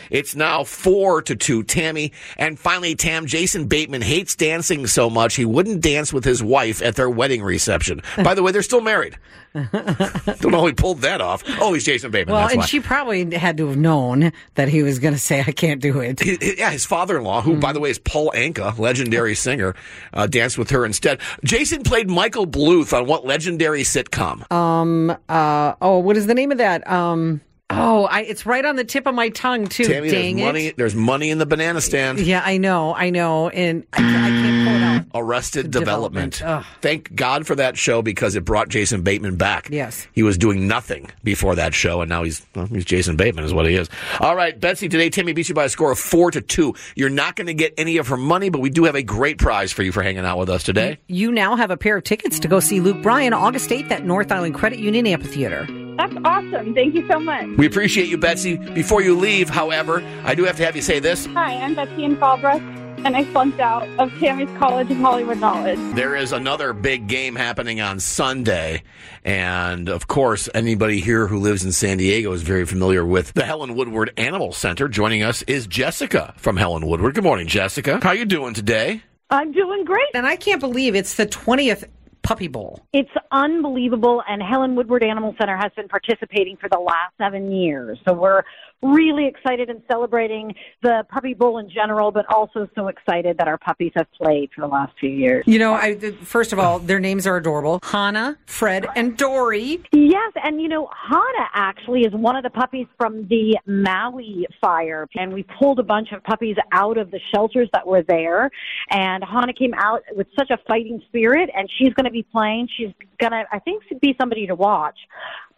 It's 0.09 0.35
now 0.35 0.63
four 0.63 1.21
to 1.23 1.35
two, 1.35 1.63
Tammy. 1.63 2.11
And 2.37 2.59
finally, 2.59 2.95
Tam, 2.95 3.25
Jason 3.25 3.67
Bateman 3.67 4.01
hates 4.01 4.35
dancing 4.35 4.87
so 4.87 5.09
much 5.09 5.35
he 5.35 5.45
wouldn't 5.45 5.81
dance 5.81 6.13
with 6.13 6.23
his 6.23 6.43
wife 6.43 6.81
at 6.81 6.95
their 6.95 7.09
wedding 7.09 7.41
reception. 7.41 8.01
By 8.23 8.33
the 8.33 8.43
way, 8.43 8.51
they're 8.51 8.61
still 8.61 8.81
married. 8.81 9.17
Don't 9.71 10.51
know 10.51 10.65
he 10.65 10.73
pulled 10.73 10.99
that 11.01 11.21
off. 11.21 11.43
Oh, 11.59 11.73
he's 11.73 11.83
Jason 11.85 12.11
Bateman. 12.11 12.35
Well, 12.35 12.47
and 12.47 12.59
why. 12.59 12.65
she 12.65 12.79
probably 12.79 13.33
had 13.35 13.57
to 13.57 13.67
have 13.67 13.77
known 13.77 14.31
that 14.55 14.67
he 14.67 14.83
was 14.83 14.99
going 14.99 15.13
to 15.13 15.19
say, 15.19 15.39
I 15.45 15.51
can't 15.51 15.81
do 15.81 15.99
it. 15.99 16.19
He- 16.19 16.57
yeah, 16.57 16.69
his 16.69 16.85
father-in-law, 16.85 17.41
who, 17.41 17.57
by 17.57 17.73
the 17.73 17.79
way, 17.79 17.89
is 17.89 17.99
Paul 17.99 18.31
Anka, 18.35 18.77
legendary 18.77 19.35
singer, 19.35 19.75
uh, 20.13 20.27
danced 20.27 20.57
with 20.57 20.69
her 20.69 20.85
instead. 20.85 21.19
Jason 21.43 21.83
played 21.83 22.09
Michael 22.09 22.45
Bluth 22.45 22.95
on 22.95 23.07
what 23.07 23.25
legendary 23.25 23.83
sitcom? 23.83 24.49
Um, 24.51 25.15
uh, 25.27 25.73
oh, 25.81 25.99
what 25.99 26.17
is 26.17 26.27
the 26.27 26.35
name 26.35 26.51
of 26.51 26.59
that? 26.59 26.87
Um, 26.89 27.41
oh, 27.69 28.05
I, 28.05 28.21
it's 28.21 28.45
right 28.45 28.63
on 28.63 28.75
the 28.75 28.83
tip 28.83 29.07
of 29.07 29.15
my 29.15 29.29
tongue, 29.29 29.67
too. 29.67 29.83
Tammy, 29.83 30.09
Dang 30.09 30.35
there's 30.37 30.41
it. 30.41 30.45
money. 30.45 30.73
There's 30.77 30.95
money 30.95 31.29
in 31.29 31.37
the 31.37 31.45
banana 31.45 31.81
stand. 31.81 32.19
Yeah, 32.19 32.41
I 32.45 32.57
know, 32.57 32.93
I 32.95 33.09
know. 33.09 33.49
And 33.49 33.85
I, 33.93 33.97
can't- 33.97 34.15
I 34.15 34.29
can't 34.29 34.67
pull 34.67 34.75
it 34.75 34.83
out. 34.83 34.97
Arrested 35.13 35.71
Development. 35.71 36.33
Development. 36.33 36.65
Thank 36.81 37.15
God 37.15 37.47
for 37.47 37.55
that 37.55 37.77
show 37.77 38.01
because 38.01 38.35
it 38.35 38.43
brought 38.45 38.69
Jason 38.69 39.01
Bateman 39.01 39.35
back. 39.35 39.69
Yes. 39.69 40.07
He 40.13 40.23
was 40.23 40.37
doing 40.37 40.67
nothing 40.67 41.09
before 41.23 41.55
that 41.55 41.73
show, 41.73 42.01
and 42.01 42.09
now 42.09 42.23
he's 42.23 42.45
well, 42.55 42.65
he's 42.67 42.85
Jason 42.85 43.15
Bateman, 43.15 43.43
is 43.45 43.53
what 43.53 43.65
he 43.67 43.75
is. 43.75 43.89
All 44.19 44.35
right, 44.35 44.57
Betsy. 44.59 44.89
Today, 44.89 45.09
Timmy 45.09 45.33
beats 45.33 45.49
you 45.49 45.55
by 45.55 45.65
a 45.65 45.69
score 45.69 45.91
of 45.91 45.99
four 45.99 46.31
to 46.31 46.41
two. 46.41 46.73
You're 46.95 47.09
not 47.09 47.35
going 47.35 47.47
to 47.47 47.53
get 47.53 47.73
any 47.77 47.97
of 47.97 48.07
her 48.09 48.17
money, 48.17 48.49
but 48.49 48.59
we 48.59 48.69
do 48.69 48.83
have 48.85 48.95
a 48.95 49.03
great 49.03 49.37
prize 49.37 49.71
for 49.71 49.83
you 49.83 49.91
for 49.91 50.03
hanging 50.03 50.25
out 50.25 50.37
with 50.37 50.49
us 50.49 50.63
today. 50.63 50.97
You 51.07 51.31
now 51.31 51.55
have 51.55 51.71
a 51.71 51.77
pair 51.77 51.97
of 51.97 52.03
tickets 52.03 52.39
to 52.39 52.47
go 52.47 52.59
see 52.59 52.79
Luke 52.81 53.01
Bryan 53.01 53.33
August 53.33 53.69
8th 53.69 53.91
at 53.91 54.05
North 54.05 54.31
Island 54.31 54.55
Credit 54.55 54.79
Union 54.79 55.07
Amphitheater. 55.07 55.67
That's 55.97 56.15
awesome. 56.23 56.75
Thank 56.75 56.93
you 56.93 57.07
so 57.07 57.19
much. 57.19 57.47
We 57.57 57.65
appreciate 57.65 58.07
you, 58.07 58.17
Betsy. 58.17 58.55
Before 58.55 59.01
you 59.01 59.17
leave, 59.17 59.49
however, 59.49 60.03
I 60.23 60.35
do 60.35 60.43
have 60.43 60.57
to 60.57 60.65
have 60.65 60.75
you 60.75 60.81
say 60.83 60.99
this. 60.99 61.25
Hi, 61.27 61.55
I'm 61.55 61.73
Betsy 61.73 62.03
in 62.03 62.15
Fallbrook, 62.17 62.61
and 63.03 63.17
I 63.17 63.23
flunked 63.25 63.59
out 63.59 63.87
of 63.99 64.11
Tammy's 64.19 64.49
College 64.59 64.91
of 64.91 64.97
Hollywood 64.97 65.39
Knowledge. 65.39 65.79
There 65.95 66.15
is 66.15 66.31
another 66.31 66.71
big 66.73 67.07
game 67.07 67.35
happening 67.35 67.81
on 67.81 67.99
Sunday. 67.99 68.83
And 69.25 69.89
of 69.89 70.07
course, 70.07 70.47
anybody 70.53 71.01
here 71.01 71.25
who 71.25 71.39
lives 71.39 71.65
in 71.65 71.71
San 71.71 71.97
Diego 71.97 72.31
is 72.31 72.43
very 72.43 72.67
familiar 72.67 73.03
with 73.03 73.33
the 73.33 73.43
Helen 73.43 73.73
Woodward 73.73 74.13
Animal 74.17 74.53
Center. 74.53 74.87
Joining 74.87 75.23
us 75.23 75.41
is 75.43 75.65
Jessica 75.65 76.35
from 76.37 76.57
Helen 76.57 76.85
Woodward. 76.85 77.15
Good 77.15 77.23
morning, 77.23 77.47
Jessica. 77.47 77.99
How 78.03 78.09
are 78.09 78.15
you 78.15 78.25
doing 78.25 78.53
today? 78.53 79.01
I'm 79.29 79.51
doing 79.51 79.83
great. 79.83 80.07
And 80.13 80.25
I 80.25 80.35
can't 80.35 80.61
believe 80.61 80.95
it's 80.95 81.15
the 81.15 81.25
20th 81.25 81.83
Puppy 82.27 82.49
Bowl. 82.49 82.81
It's 82.91 83.09
unbelievable, 83.31 84.21
and 84.27 84.43
Helen 84.43 84.75
Woodward 84.75 85.01
Animal 85.01 85.33
Center 85.39 85.55
has 85.55 85.71
been 85.77 85.87
participating 85.87 86.57
for 86.57 86.67
the 86.67 86.77
last 86.77 87.13
seven 87.17 87.53
years. 87.53 87.97
So 88.05 88.13
we're 88.13 88.43
really 88.81 89.27
excited 89.27 89.69
and 89.69 89.81
celebrating 89.89 90.53
the 90.83 91.05
Puppy 91.09 91.33
Bowl 91.33 91.57
in 91.57 91.69
general, 91.69 92.11
but 92.11 92.25
also 92.33 92.67
so 92.75 92.87
excited 92.87 93.37
that 93.37 93.47
our 93.47 93.57
puppies 93.57 93.91
have 93.95 94.07
played 94.13 94.49
for 94.53 94.61
the 94.61 94.67
last 94.67 94.93
few 94.99 95.09
years. 95.09 95.43
You 95.47 95.59
know, 95.59 95.73
I 95.73 95.95
first 96.21 96.53
of 96.53 96.59
all, 96.59 96.79
their 96.79 96.99
names 96.99 97.25
are 97.25 97.37
adorable. 97.37 97.79
Hannah, 97.83 98.37
Fred, 98.45 98.87
and 98.95 99.17
Dory. 99.17 99.81
Yes, 99.91 100.33
and 100.43 100.61
you 100.61 100.67
know, 100.67 100.89
Hana 101.09 101.47
actually 101.53 102.01
is 102.01 102.13
one 102.13 102.35
of 102.35 102.43
the 102.43 102.49
puppies 102.49 102.87
from 102.97 103.27
the 103.27 103.57
Maui 103.65 104.45
fire, 104.61 105.07
and 105.15 105.33
we 105.33 105.43
pulled 105.59 105.79
a 105.79 105.83
bunch 105.83 106.11
of 106.11 106.23
puppies 106.23 106.55
out 106.71 106.97
of 106.97 107.11
the 107.11 107.19
shelters 107.33 107.69
that 107.73 107.85
were 107.85 108.03
there. 108.03 108.49
And 108.89 109.23
Hana 109.23 109.53
came 109.53 109.73
out 109.75 110.03
with 110.15 110.27
such 110.37 110.51
a 110.51 110.57
fighting 110.67 111.01
spirit, 111.07 111.49
and 111.55 111.69
she's 111.77 111.93
going 111.93 112.05
to 112.05 112.11
be 112.11 112.23
playing. 112.23 112.67
She's 112.77 112.93
going 113.19 113.31
to, 113.31 113.43
I 113.51 113.59
think, 113.59 113.83
be 114.01 114.15
somebody 114.19 114.47
to 114.47 114.55
watch. 114.55 114.97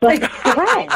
But 0.02 0.24
Fred, 0.32 0.90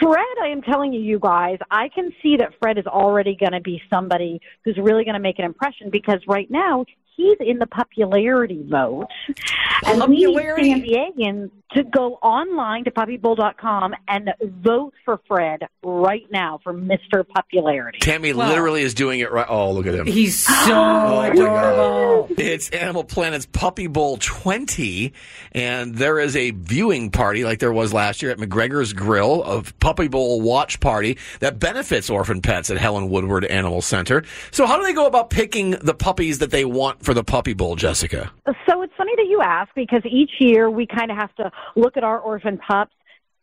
Fred, 0.00 0.34
I 0.42 0.48
am 0.48 0.62
telling 0.62 0.92
you, 0.92 1.00
you 1.00 1.18
guys, 1.18 1.58
I 1.70 1.88
can 1.88 2.12
see 2.22 2.36
that 2.36 2.52
Fred 2.60 2.78
is 2.78 2.86
already 2.86 3.36
going 3.36 3.52
to 3.52 3.60
be 3.60 3.82
somebody 3.90 4.40
who's 4.64 4.78
really 4.78 5.04
going 5.04 5.14
to 5.14 5.20
make 5.20 5.38
an 5.38 5.44
impression 5.44 5.90
because 5.90 6.20
right 6.28 6.50
now 6.50 6.84
he's 7.16 7.36
in 7.40 7.58
the 7.58 7.66
popularity 7.66 8.64
vote. 8.68 9.08
And 9.86 10.08
we 10.08 10.24
San 10.34 10.82
Diegans 10.82 11.50
to 11.72 11.84
go 11.84 12.14
online 12.22 12.84
to 12.84 12.90
puppybowl.com 12.90 13.94
and 14.08 14.30
vote 14.42 14.94
for 15.04 15.20
Fred 15.28 15.60
right 15.84 16.24
now 16.30 16.58
for 16.64 16.72
Mr. 16.72 17.26
Popularity. 17.28 17.98
Tammy 18.00 18.32
literally 18.32 18.82
is 18.82 18.94
doing 18.94 19.20
it 19.20 19.30
right. 19.30 19.46
Oh, 19.48 19.72
look 19.72 19.86
at 19.86 19.94
him. 19.94 20.06
He's 20.06 20.38
so 20.66 20.72
Oh, 20.74 21.20
adorable. 21.20 22.28
It's 22.38 22.70
Animal 22.70 23.04
Planet's 23.04 23.46
Puppy 23.46 23.86
Bowl 23.86 24.16
20, 24.18 25.12
and 25.52 25.94
there 25.94 26.18
is 26.18 26.36
a 26.36 26.50
viewing 26.52 27.10
party 27.10 27.44
like 27.44 27.58
there 27.58 27.72
was 27.72 27.92
last 27.92 28.22
year 28.22 28.30
at 28.30 28.38
McGregor's 28.38 28.92
Grill 28.92 29.42
of 29.42 29.78
Puppy 29.78 30.08
Bowl 30.08 30.40
watch 30.40 30.80
party 30.80 31.18
that 31.40 31.58
benefits 31.58 32.08
orphan 32.10 32.40
pets 32.40 32.70
at 32.70 32.78
Helen 32.78 33.08
Woodward 33.10 33.44
Animal 33.44 33.82
Center. 33.82 34.24
So, 34.50 34.66
how 34.66 34.78
do 34.78 34.84
they 34.84 34.92
go 34.94 35.06
about 35.06 35.30
picking 35.30 35.72
the 35.72 35.94
puppies 35.94 36.38
that 36.38 36.50
they 36.50 36.64
want 36.64 37.04
for 37.04 37.12
the 37.14 37.24
Puppy 37.24 37.52
Bowl, 37.54 37.76
Jessica? 37.76 38.30
So 38.68 38.82
it's 38.82 38.92
funny 38.96 39.12
that 39.16 39.26
you 39.28 39.40
ask 39.42 39.70
because 39.74 40.02
each 40.04 40.32
year 40.40 40.70
we 40.70 40.86
kind 40.86 41.10
of 41.10 41.16
have 41.16 41.34
to 41.36 41.50
look 41.76 41.96
at 41.96 42.04
our 42.04 42.18
orphan 42.18 42.58
pups, 42.58 42.92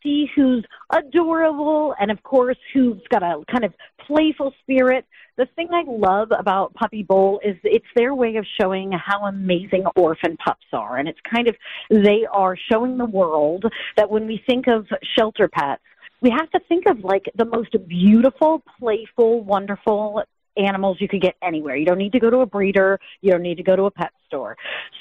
see 0.02 0.30
who's 0.34 0.64
adorable, 0.92 1.94
and 1.98 2.10
of 2.10 2.22
course 2.22 2.58
who's 2.72 3.02
got 3.10 3.22
a 3.22 3.42
kind 3.50 3.64
of 3.64 3.72
playful 4.06 4.52
spirit. 4.62 5.04
The 5.36 5.46
thing 5.56 5.68
I 5.72 5.82
love 5.86 6.28
about 6.36 6.72
Puppy 6.74 7.02
Bowl 7.02 7.40
is 7.44 7.56
it's 7.64 7.84
their 7.94 8.14
way 8.14 8.36
of 8.36 8.46
showing 8.60 8.92
how 8.92 9.26
amazing 9.26 9.84
orphan 9.96 10.36
pups 10.38 10.64
are. 10.72 10.96
And 10.96 11.08
it's 11.08 11.18
kind 11.30 11.48
of, 11.48 11.56
they 11.90 12.24
are 12.32 12.56
showing 12.70 12.96
the 12.96 13.04
world 13.04 13.64
that 13.96 14.08
when 14.08 14.26
we 14.26 14.42
think 14.48 14.66
of 14.66 14.86
shelter 15.18 15.48
pets, 15.48 15.82
we 16.22 16.30
have 16.30 16.50
to 16.52 16.60
think 16.68 16.84
of 16.86 17.00
like 17.00 17.24
the 17.36 17.44
most 17.44 17.76
beautiful, 17.86 18.62
playful, 18.78 19.44
wonderful 19.44 20.22
animals 20.56 20.96
you 21.00 21.08
could 21.08 21.20
get 21.20 21.34
anywhere. 21.42 21.76
You 21.76 21.84
don't 21.84 21.98
need 21.98 22.12
to 22.12 22.20
go 22.20 22.30
to 22.30 22.38
a 22.38 22.46
breeder. 22.46 22.98
You 23.20 23.32
don't 23.32 23.42
need 23.42 23.58
to 23.58 23.62
go 23.62 23.76
to 23.76 23.84
a 23.84 23.90
pet 23.90 24.12
store. 24.26 24.56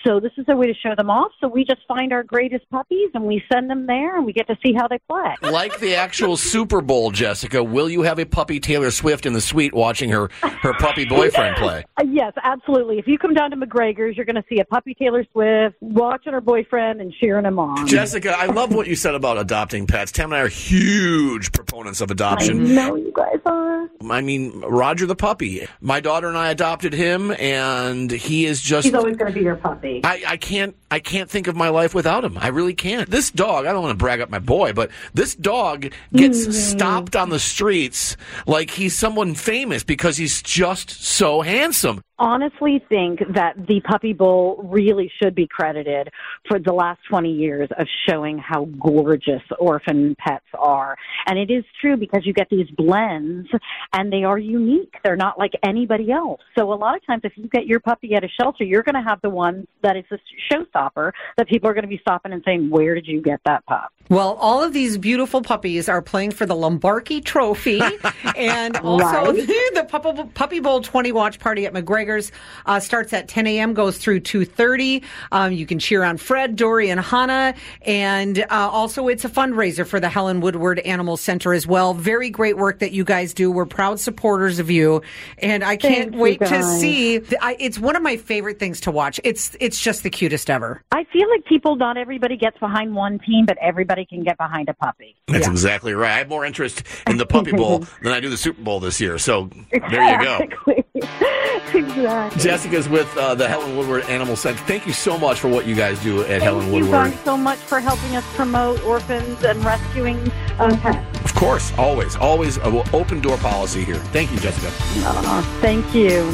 So 0.06 0.20
this 0.20 0.32
is 0.38 0.46
a 0.50 0.56
way 0.56 0.68
to 0.68 0.74
show 0.74 0.94
them 0.96 1.10
off. 1.10 1.32
So 1.42 1.48
we 1.48 1.64
just 1.66 1.82
find 1.88 2.14
our 2.14 2.24
greatest 2.24 2.70
puppies 2.70 3.10
and 3.14 3.24
we 3.26 3.44
send 3.52 3.70
them 3.70 3.88
there 3.88 4.18
and 4.18 4.26
we 4.26 4.34
get 4.34 4.48
to 4.48 4.58
see 4.66 4.74
how 4.74 4.88
they 4.88 5.00
play. 5.10 5.36
Like 5.42 5.80
the 5.80 5.96
actual 5.96 6.38
Super 6.38 6.82
Bowl, 6.82 7.12
Jessica, 7.12 7.64
will 7.64 7.90
you 7.90 8.04
have 8.04 8.20
a 8.20 8.26
puppy 8.26 8.60
Taylor 8.60 8.92
Swift 8.92 9.26
in 9.26 9.34
the 9.34 9.42
suite 9.42 9.74
watching 9.74 10.10
her, 10.12 10.30
her 10.42 10.74
puppy 10.74 11.06
boyfriend 11.10 11.56
play? 11.58 11.84
Uh, 11.98 12.04
yes, 12.12 12.34
absolutely. 12.44 13.00
If 13.00 13.08
you 13.08 13.18
come 13.18 13.34
down 13.34 13.52
to 13.52 13.58
McGregor's, 13.58 14.16
you're 14.16 14.26
going 14.26 14.36
to 14.36 14.46
see 14.50 14.60
a 14.60 14.66
puppy 14.66 14.94
Taylor 14.94 15.26
Swift 15.32 15.76
watching 15.82 16.34
her 16.34 16.42
boyfriend 16.42 17.02
and 17.02 17.14
cheering 17.20 17.46
him 17.46 17.60
on. 17.60 17.88
Jessica, 17.88 18.36
I 18.38 18.46
love 18.48 18.74
what 18.74 18.88
you 18.88 18.96
said 18.96 19.16
about 19.16 19.38
adopting 19.38 19.88
pets. 19.88 20.12
Tam 20.12 20.32
and 20.32 20.36
I 20.36 20.42
are 20.42 20.48
huge 20.48 21.52
proponents 21.52 22.02
of 22.02 22.12
I 22.12 22.14
adoption. 22.14 22.76
know 22.76 22.96
you 22.96 23.12
guys 23.16 23.40
are. 23.46 23.90
I 24.10 24.22
mean, 24.22 24.60
Roger 24.62 25.06
the 25.06 25.16
puppy. 25.16 25.68
My 25.82 26.00
daughter 26.00 26.28
and 26.28 26.38
I 26.38 26.50
adopted 26.50 26.94
him, 26.94 27.32
and 27.32 28.12
he 28.12 28.46
is 28.46 28.62
just. 28.62 28.86
Always 29.16 29.24
going 29.24 29.34
to 29.34 29.40
be 29.40 29.46
your 29.46 29.56
puppy. 29.56 30.02
I, 30.04 30.24
I 30.28 30.38
can't 30.38 30.76
I 30.92 31.00
can't 31.00 31.30
think 31.30 31.48
of 31.48 31.56
my 31.56 31.70
life 31.70 31.94
without 31.96 32.24
him. 32.26 32.38
I 32.38 32.48
really 32.50 32.74
can't. 32.74 33.10
This 33.10 33.32
dog, 33.32 33.66
I 33.66 33.72
don't 33.72 33.82
want 33.82 33.98
to 33.98 34.02
brag 34.04 34.20
up 34.22 34.30
my 34.30 34.40
boy, 34.40 34.74
but 34.74 34.92
this 35.14 35.36
dog 35.36 35.92
gets 36.14 36.46
Mhm. 36.48 36.54
stopped 36.54 37.16
on 37.16 37.30
the 37.30 37.40
streets 37.40 38.18
like 38.46 38.72
he's 38.72 38.98
someone 38.98 39.34
famous 39.36 39.84
because 39.84 40.18
he's 40.18 40.42
just 40.42 40.90
so 40.90 41.42
handsome. 41.42 42.02
Honestly 42.18 42.84
think 42.90 43.20
that 43.34 43.56
the 43.68 43.82
Puppy 43.82 44.14
Bowl 44.14 44.62
really 44.64 45.12
should 45.22 45.36
be 45.36 45.48
credited 45.48 46.10
for 46.48 46.60
the 46.60 46.74
last 46.74 47.00
20 47.10 47.32
years 47.32 47.70
of 47.78 47.88
showing 48.08 48.38
how 48.38 48.66
gorgeous 48.80 49.42
orphan 49.60 50.16
pets 50.20 50.46
are. 50.58 50.96
And 51.28 51.38
it 51.38 51.52
is 51.52 51.64
true 51.82 51.98
because 51.98 52.26
you 52.26 52.34
get 52.34 52.50
these 52.50 52.70
blends 52.78 53.48
and 53.94 54.12
they 54.12 54.24
are 54.24 54.38
unique. 54.38 54.96
They're 55.04 55.16
not 55.16 55.38
like 55.38 55.52
anybody 55.64 56.12
else. 56.12 56.42
So 56.58 56.72
a 56.72 56.76
lot 56.76 56.96
of 56.96 57.06
times 57.06 57.22
if 57.24 57.34
you 57.36 57.48
get 57.48 57.66
your 57.66 57.80
puppy 57.80 58.14
at 58.16 58.24
a 58.24 58.30
shelter, 58.40 58.64
you're 58.64 58.84
going 58.84 58.96
to 58.96 59.08
have 59.08 59.22
the 59.22 59.30
one 59.30 59.68
that 59.82 59.98
is 59.98 60.06
a 60.12 60.18
showstopper 60.52 61.12
that 61.38 61.48
people 61.48 61.70
are 61.70 61.74
going 61.74 61.84
to 61.84 61.90
be 61.90 62.00
stopping 62.00 62.32
and 62.32 62.42
saying, 62.46 62.70
where 62.70 62.96
did 62.96 63.08
you 63.08 63.22
get 63.22 63.40
that 63.46 63.66
pup? 63.66 63.92
Well, 64.10 64.34
all 64.40 64.64
of 64.64 64.72
these 64.72 65.00
beautiful 65.00 65.42
puppies 65.42 65.90
are 65.90 66.02
playing 66.02 66.32
for 66.32 66.46
the 66.46 66.56
Lombardi 66.56 67.22
Trophy, 67.22 67.82
and 68.36 68.78
also 68.78 69.34
Right. 69.34 69.48
the 69.74 70.30
Puppy, 70.34 70.60
Bowl 70.60 70.82
20 70.82 71.12
watch 71.12 71.40
party 71.40 71.66
at 71.66 71.74
McGregor's 72.06 72.32
uh, 72.66 72.80
starts 72.80 73.14
at 73.14 73.28
10 73.28 73.48
a.m. 73.48 73.74
goes 73.74 73.98
through 73.98 74.22
2:30. 74.22 75.04
Um, 75.32 75.52
you 75.52 75.66
can 75.66 75.80
cheer 75.80 76.04
on 76.04 76.18
Fred, 76.18 76.56
Dory, 76.56 76.90
and 76.90 77.00
Hannah, 77.00 77.56
and 77.82 78.40
uh, 78.40 78.46
also 78.72 79.08
it's 79.08 79.26
a 79.26 79.30
fundraiser 79.30 79.86
for 79.86 80.00
the 80.00 80.10
Helen 80.10 80.42
Woodward 80.42 80.80
Animal 80.80 81.18
Center 81.18 81.54
as 81.54 81.68
well. 81.68 81.94
Very 81.94 82.30
great 82.30 82.58
work 82.58 82.80
that 82.80 82.92
you 82.92 83.04
guys 83.04 83.34
do. 83.34 83.52
We're 83.52 83.66
proud 83.66 84.00
supporters 84.00 84.60
of 84.60 84.70
you, 84.70 85.02
and 85.40 85.64
I 85.64 85.78
can't 85.78 86.12
Thank 86.12 86.22
wait 86.22 86.40
to 86.40 86.64
see. 86.64 87.22
I, 87.42 87.56
it's 87.60 87.80
one 87.80 87.96
of 87.96 88.02
my 88.02 88.18
favorite 88.18 88.60
things 88.60 88.82
to 88.82 88.92
watch. 88.92 89.20
It's 89.24 89.56
it's 89.60 89.80
just 89.80 90.04
the 90.04 90.10
cutest 90.10 90.50
ever. 90.50 90.82
I 90.92 91.06
feel 91.06 91.30
like 91.30 91.46
people, 91.46 91.76
not 91.76 91.98
everybody 91.98 92.38
gets 92.38 92.58
behind 92.60 92.96
one 92.96 93.20
team, 93.20 93.46
but 93.46 93.58
everybody 93.62 94.06
can 94.06 94.24
get 94.24 94.38
behind 94.38 94.70
a 94.70 94.74
puppy. 94.74 95.16
That's 95.28 95.48
exactly 95.48 95.94
right. 95.94 96.12
I 96.12 96.18
have 96.20 96.30
more 96.30 96.46
interest 96.46 96.84
in 97.08 97.18
the 97.18 97.26
Puppy 97.36 97.52
Bowl 97.52 97.86
than 98.02 98.14
I 98.14 98.20
do 98.20 98.30
the 98.30 98.38
Super 98.38 98.62
Bowl 98.62 98.80
this 98.80 99.02
year. 99.02 99.18
So 99.18 99.50
there 99.72 100.12
you 100.12 100.24
go. 100.24 100.84
Exactly. 100.96 102.42
Jessica's 102.42 102.88
with 102.88 103.16
uh, 103.18 103.36
the 103.36 103.48
Helen 103.48 103.76
Woodward 103.78 104.06
Animal 104.06 104.36
Center. 104.36 104.60
Thank 104.64 104.88
you 104.88 104.94
so 104.94 105.18
much 105.18 105.40
for 105.40 105.48
what 105.48 105.66
you 105.66 105.76
guys 105.76 106.02
do 106.02 106.24
at 106.24 106.42
Helen 106.42 106.72
Woodward. 106.72 106.92
Thank 106.92 107.16
you 107.16 107.22
so 107.24 107.38
much 107.38 107.60
for 107.60 107.80
helping 107.80 108.16
us 108.16 108.26
promote 108.36 108.82
orphans 108.84 109.44
and 109.44 109.64
rescuing 109.64 110.32
uh, 110.60 110.76
pets. 110.82 111.20
Of 111.26 111.34
course, 111.36 111.74
always, 111.78 112.16
always 112.16 112.58
a 112.58 112.96
open 112.96 113.20
door 113.20 113.38
policy 113.38 113.84
here. 113.84 113.96
Thank 113.96 114.32
you, 114.32 114.40
Jessica. 114.40 114.72
Aw, 115.06 115.60
thank 115.62 115.94
you. 115.94 116.32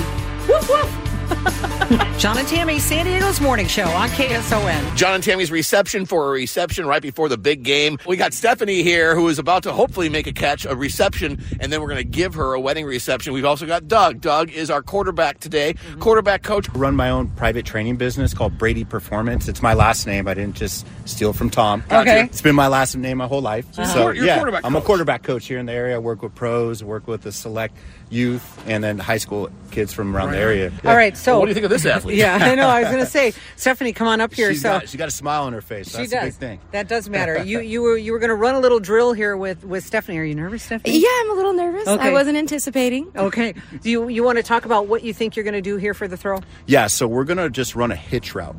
John 2.17 2.37
and 2.37 2.47
Tammy, 2.47 2.77
San 2.77 3.05
Diego's 3.05 3.41
morning 3.41 3.67
show 3.67 3.83
on 3.85 4.07
KSON. 4.09 4.95
John 4.95 5.15
and 5.15 5.23
Tammy's 5.23 5.49
reception 5.51 6.05
for 6.05 6.27
a 6.27 6.31
reception 6.31 6.85
right 6.85 7.01
before 7.01 7.29
the 7.29 7.37
big 7.37 7.63
game. 7.63 7.97
We 8.07 8.15
got 8.15 8.33
Stephanie 8.33 8.83
here 8.83 9.15
who 9.15 9.27
is 9.27 9.39
about 9.39 9.63
to 9.63 9.73
hopefully 9.73 10.07
make 10.07 10.27
a 10.27 10.31
catch, 10.31 10.65
a 10.65 10.75
reception, 10.75 11.43
and 11.59 11.71
then 11.73 11.81
we're 11.81 11.87
going 11.87 11.97
to 11.97 12.03
give 12.03 12.35
her 12.35 12.53
a 12.53 12.59
wedding 12.59 12.85
reception. 12.85 13.33
We've 13.33 13.45
also 13.45 13.65
got 13.65 13.87
Doug. 13.87 14.21
Doug 14.21 14.51
is 14.51 14.69
our 14.69 14.81
quarterback 14.83 15.39
today, 15.39 15.73
mm-hmm. 15.73 15.99
quarterback 15.99 16.43
coach. 16.43 16.69
run 16.75 16.95
my 16.95 17.09
own 17.09 17.27
private 17.29 17.65
training 17.65 17.95
business 17.97 18.33
called 18.33 18.57
Brady 18.57 18.83
Performance. 18.83 19.47
It's 19.47 19.61
my 19.63 19.73
last 19.73 20.05
name. 20.05 20.27
I 20.27 20.33
didn't 20.35 20.55
just 20.55 20.85
steal 21.05 21.33
from 21.33 21.49
Tom. 21.49 21.83
Okay. 21.91 22.23
It's 22.25 22.41
been 22.41 22.55
my 22.55 22.67
last 22.67 22.95
name 22.95 23.17
my 23.17 23.27
whole 23.27 23.41
life. 23.41 23.65
So 23.73 23.83
So, 23.83 24.01
you're- 24.03 24.17
you're 24.17 24.25
yeah, 24.27 24.35
quarterback 24.37 24.65
I'm 24.65 24.75
a 24.75 24.81
quarterback 24.81 25.23
coach 25.23 25.47
here 25.47 25.57
in 25.57 25.65
the 25.65 25.73
area. 25.73 25.95
I 25.95 25.99
work 25.99 26.21
with 26.21 26.35
pros, 26.35 26.83
work 26.83 27.07
with 27.07 27.23
the 27.23 27.31
select 27.31 27.75
youth, 28.11 28.61
and 28.67 28.83
then 28.83 28.99
high 28.99 29.17
school 29.17 29.49
kids 29.71 29.93
from 29.93 30.15
around 30.15 30.31
the 30.31 30.37
area. 30.37 30.71
All 30.83 30.95
right, 30.95 31.15
so 31.17 31.39
What 31.39 31.45
do 31.45 31.49
you 31.49 31.53
think 31.53 31.63
of 31.63 31.69
this 31.69 31.85
athlete? 31.85 32.17
Yeah, 32.21 32.35
I 32.35 32.55
know. 32.55 32.67
I 32.67 32.81
was 32.81 32.89
going 32.89 33.03
to 33.03 33.09
say, 33.09 33.33
Stephanie, 33.55 33.93
come 33.93 34.07
on 34.07 34.19
up 34.21 34.33
here. 34.33 34.51
She's 34.51 34.61
so 34.61 34.79
got, 34.79 34.89
she 34.89 34.97
got 34.97 35.07
a 35.07 35.11
smile 35.11 35.43
on 35.43 35.53
her 35.53 35.61
face. 35.61 35.89
she 35.91 35.97
That's 35.97 36.11
does. 36.11 36.21
a 36.21 36.25
big 36.25 36.33
thing. 36.33 36.59
That 36.71 36.87
does 36.87 37.09
matter. 37.09 37.41
you 37.43 37.59
you 37.73 37.81
were 37.81 37.97
you 37.97 38.11
were 38.11 38.19
going 38.19 38.29
to 38.29 38.35
run 38.35 38.53
a 38.55 38.59
little 38.59 38.79
drill 38.79 39.13
here 39.13 39.35
with 39.37 39.63
with 39.63 39.85
Stephanie. 39.85 40.17
Are 40.19 40.23
you 40.23 40.35
nervous, 40.35 40.63
Stephanie? 40.63 40.99
Yeah, 40.99 41.07
I'm 41.21 41.31
a 41.31 41.33
little 41.33 41.53
nervous. 41.53 41.87
I 41.87 42.11
wasn't 42.11 42.37
anticipating. 42.37 43.11
Okay. 43.15 43.53
Do 43.81 43.89
you 43.89 44.07
you 44.09 44.23
want 44.23 44.37
to 44.37 44.43
talk 44.43 44.65
about 44.65 44.87
what 44.87 45.03
you 45.03 45.13
think 45.13 45.35
you're 45.35 45.45
going 45.45 45.53
to 45.53 45.61
do 45.61 45.77
here 45.77 45.93
for 45.93 46.07
the 46.07 46.17
throw? 46.17 46.41
Yeah, 46.67 46.87
so 46.87 47.07
we're 47.07 47.23
going 47.23 47.37
to 47.37 47.49
just 47.49 47.75
run 47.75 47.91
a 47.91 47.95
hitch 47.95 48.35
route. 48.35 48.55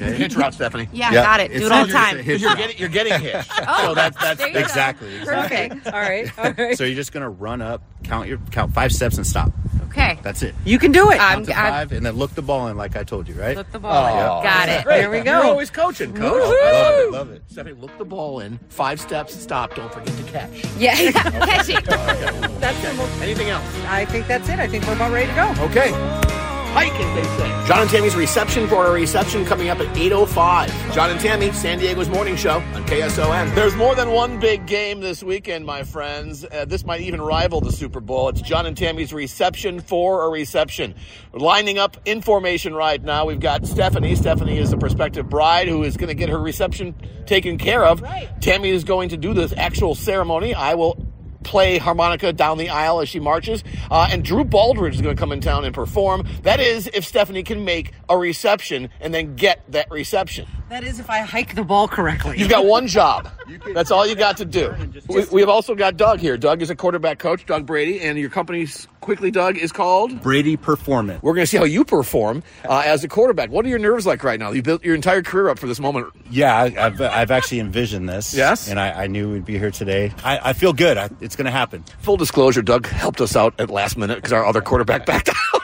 Okay. 0.00 0.14
Hitch 0.16 0.34
route, 0.36 0.54
Stephanie. 0.54 0.88
Yeah, 0.92 1.12
got 1.12 1.40
it. 1.40 1.52
Do 1.52 1.66
it 1.66 1.72
all 1.72 1.86
the 1.86 1.92
time. 1.92 2.18
Hitch 2.18 2.40
You're 2.40 2.50
route. 2.50 2.58
getting, 2.58 2.78
you're 2.78 2.88
getting 2.88 3.20
hitched. 3.20 3.50
Oh, 3.72 3.88
so 3.88 3.94
that's, 3.94 4.16
that's 4.16 4.38
there 4.38 4.48
you 4.48 4.54
go. 4.54 4.60
Exactly. 4.60 5.20
Okay. 5.20 5.70
All 5.86 5.92
right. 5.92 6.38
All 6.38 6.52
right. 6.52 6.76
So 6.76 6.84
you're 6.84 6.96
just 6.96 7.12
going 7.12 7.22
to 7.22 7.28
run 7.28 7.60
up, 7.60 7.82
count 8.04 8.26
your 8.26 8.38
count 8.50 8.72
five 8.72 8.90
steps, 8.92 9.16
and 9.16 9.26
stop. 9.26 9.52
Okay. 9.90 10.18
That's 10.22 10.42
it. 10.42 10.54
You 10.64 10.78
can 10.78 10.92
do 10.92 11.10
it. 11.10 11.20
I'm, 11.20 11.44
Count 11.44 11.46
to 11.46 11.58
I'm 11.58 11.72
five, 11.72 11.92
and 11.92 12.06
then 12.06 12.14
look 12.14 12.34
the 12.34 12.42
ball 12.42 12.68
in, 12.68 12.76
like 12.76 12.96
I 12.96 13.04
told 13.04 13.28
you, 13.28 13.34
right? 13.34 13.56
Look 13.56 13.70
the 13.72 13.78
ball 13.80 14.06
in. 14.06 14.14
Yep. 14.16 14.26
Got 14.44 14.68
it. 14.68 14.84
Great. 14.84 14.98
There 15.00 15.10
we 15.10 15.20
go. 15.20 15.32
You're 15.32 15.50
always 15.50 15.70
coaching, 15.70 16.14
coach. 16.14 16.42
Woo-hoo. 16.42 16.58
I 16.62 16.72
Love 16.72 17.00
it, 17.00 17.12
love 17.12 17.30
it. 17.32 17.42
Stephanie, 17.48 17.74
look 17.80 17.96
the 17.98 18.04
ball 18.04 18.40
in. 18.40 18.58
Five 18.68 19.00
steps, 19.00 19.34
stop. 19.34 19.74
Don't 19.74 19.92
forget 19.92 20.16
to 20.16 20.22
catch. 20.24 20.64
yeah, 20.78 20.98
yeah. 20.98 21.12
catch 21.12 21.68
it. 21.68 21.84
That's 22.60 23.20
Anything 23.20 23.50
else? 23.50 23.64
I 23.86 24.04
think 24.04 24.26
that's 24.26 24.48
it. 24.48 24.58
I 24.58 24.66
think 24.66 24.86
we're 24.86 24.94
about 24.94 25.12
ready 25.12 25.28
to 25.28 25.34
go. 25.34 25.64
Okay. 25.64 26.39
Hike, 26.72 26.92
as 26.92 27.14
they 27.16 27.24
say. 27.36 27.66
John 27.66 27.82
and 27.82 27.90
Tammy's 27.90 28.14
reception 28.14 28.68
for 28.68 28.76
our 28.76 28.92
reception 28.92 29.44
coming 29.44 29.68
up 29.68 29.80
at 29.80 29.86
8.05. 29.96 30.92
John 30.94 31.10
and 31.10 31.18
Tammy, 31.18 31.50
San 31.52 31.78
Diego's 31.78 32.08
morning 32.08 32.36
show 32.36 32.58
on 32.74 32.84
KSON. 32.86 33.54
There's 33.54 33.74
more 33.74 33.94
than 33.94 34.10
one 34.10 34.38
big 34.38 34.66
game 34.66 35.00
this 35.00 35.22
weekend, 35.22 35.66
my 35.66 35.82
friends. 35.82 36.44
Uh, 36.44 36.64
this 36.64 36.84
might 36.84 37.00
even 37.00 37.20
rival 37.20 37.60
the 37.60 37.72
Super 37.72 38.00
Bowl. 38.00 38.28
It's 38.28 38.40
John 38.40 38.66
and 38.66 38.76
Tammy's 38.76 39.12
reception 39.12 39.80
for 39.80 40.24
a 40.24 40.28
reception. 40.30 40.94
We're 41.32 41.40
lining 41.40 41.78
up 41.78 41.96
in 42.04 42.22
formation 42.22 42.74
right 42.74 43.02
now. 43.02 43.26
We've 43.26 43.40
got 43.40 43.66
Stephanie. 43.66 44.14
Stephanie 44.14 44.58
is 44.58 44.70
the 44.70 44.78
prospective 44.78 45.28
bride 45.28 45.66
who 45.66 45.82
is 45.82 45.96
going 45.96 46.08
to 46.08 46.14
get 46.14 46.28
her 46.28 46.38
reception 46.38 46.94
taken 47.26 47.58
care 47.58 47.84
of. 47.84 48.02
Tammy 48.40 48.70
is 48.70 48.84
going 48.84 49.08
to 49.08 49.16
do 49.16 49.34
this 49.34 49.52
actual 49.56 49.94
ceremony. 49.96 50.54
I 50.54 50.74
will 50.74 51.09
play 51.42 51.78
harmonica 51.78 52.32
down 52.32 52.58
the 52.58 52.68
aisle 52.68 53.00
as 53.00 53.08
she 53.08 53.20
marches. 53.20 53.64
Uh, 53.90 54.08
and 54.10 54.24
Drew 54.24 54.44
Baldridge 54.44 54.94
is 54.94 55.00
going 55.02 55.14
to 55.16 55.20
come 55.20 55.32
in 55.32 55.40
town 55.40 55.64
and 55.64 55.74
perform. 55.74 56.26
That 56.42 56.60
is 56.60 56.88
if 56.92 57.04
Stephanie 57.04 57.42
can 57.42 57.64
make 57.64 57.92
a 58.08 58.16
reception 58.16 58.88
and 59.00 59.12
then 59.14 59.36
get 59.36 59.62
that 59.72 59.90
reception. 59.90 60.46
That 60.68 60.84
is 60.84 61.00
if 61.00 61.10
I 61.10 61.18
hike 61.18 61.56
the 61.56 61.64
ball 61.64 61.88
correctly. 61.88 62.38
You've 62.38 62.48
got 62.48 62.64
one 62.64 62.86
job. 62.86 63.28
That's 63.74 63.90
all 63.90 64.06
you 64.06 64.14
got 64.14 64.36
to 64.36 64.44
do. 64.44 64.72
We, 65.08 65.24
we 65.32 65.40
have 65.40 65.48
also 65.48 65.74
got 65.74 65.96
Doug 65.96 66.20
here. 66.20 66.36
Doug 66.36 66.62
is 66.62 66.70
a 66.70 66.76
quarterback 66.76 67.18
coach, 67.18 67.44
Doug 67.44 67.66
Brady, 67.66 68.00
and 68.00 68.16
your 68.16 68.30
company's 68.30 68.86
quickly, 69.00 69.32
Doug, 69.32 69.56
is 69.56 69.72
called 69.72 70.22
Brady 70.22 70.56
Performance. 70.56 71.22
We're 71.24 71.34
going 71.34 71.42
to 71.42 71.48
see 71.50 71.56
how 71.56 71.64
you 71.64 71.84
perform 71.84 72.44
uh, 72.68 72.82
as 72.86 73.02
a 73.02 73.08
quarterback. 73.08 73.50
What 73.50 73.64
are 73.64 73.68
your 73.68 73.80
nerves 73.80 74.06
like 74.06 74.22
right 74.22 74.38
now? 74.38 74.52
You 74.52 74.62
built 74.62 74.84
your 74.84 74.94
entire 74.94 75.22
career 75.22 75.48
up 75.48 75.58
for 75.58 75.66
this 75.66 75.80
moment. 75.80 76.06
Yeah, 76.30 76.56
I- 76.56 76.86
I've, 76.86 77.00
I've 77.00 77.30
actually 77.32 77.58
envisioned 77.58 78.08
this. 78.08 78.32
Yes? 78.32 78.68
And 78.70 78.78
I, 78.78 79.04
I 79.04 79.06
knew 79.08 79.32
we'd 79.32 79.44
be 79.44 79.58
here 79.58 79.72
today. 79.72 80.12
I, 80.22 80.50
I 80.50 80.52
feel 80.52 80.72
good. 80.72 80.96
I, 80.96 81.10
it's 81.30 81.36
going 81.36 81.44
to 81.44 81.52
happen. 81.52 81.84
Full 82.00 82.16
disclosure, 82.16 82.60
Doug 82.60 82.88
helped 82.88 83.20
us 83.20 83.36
out 83.36 83.54
at 83.60 83.70
last 83.70 83.96
minute 83.96 84.16
because 84.16 84.32
our 84.32 84.44
other 84.44 84.60
quarterback 84.60 85.06
backed 85.06 85.28
out. 85.28 85.36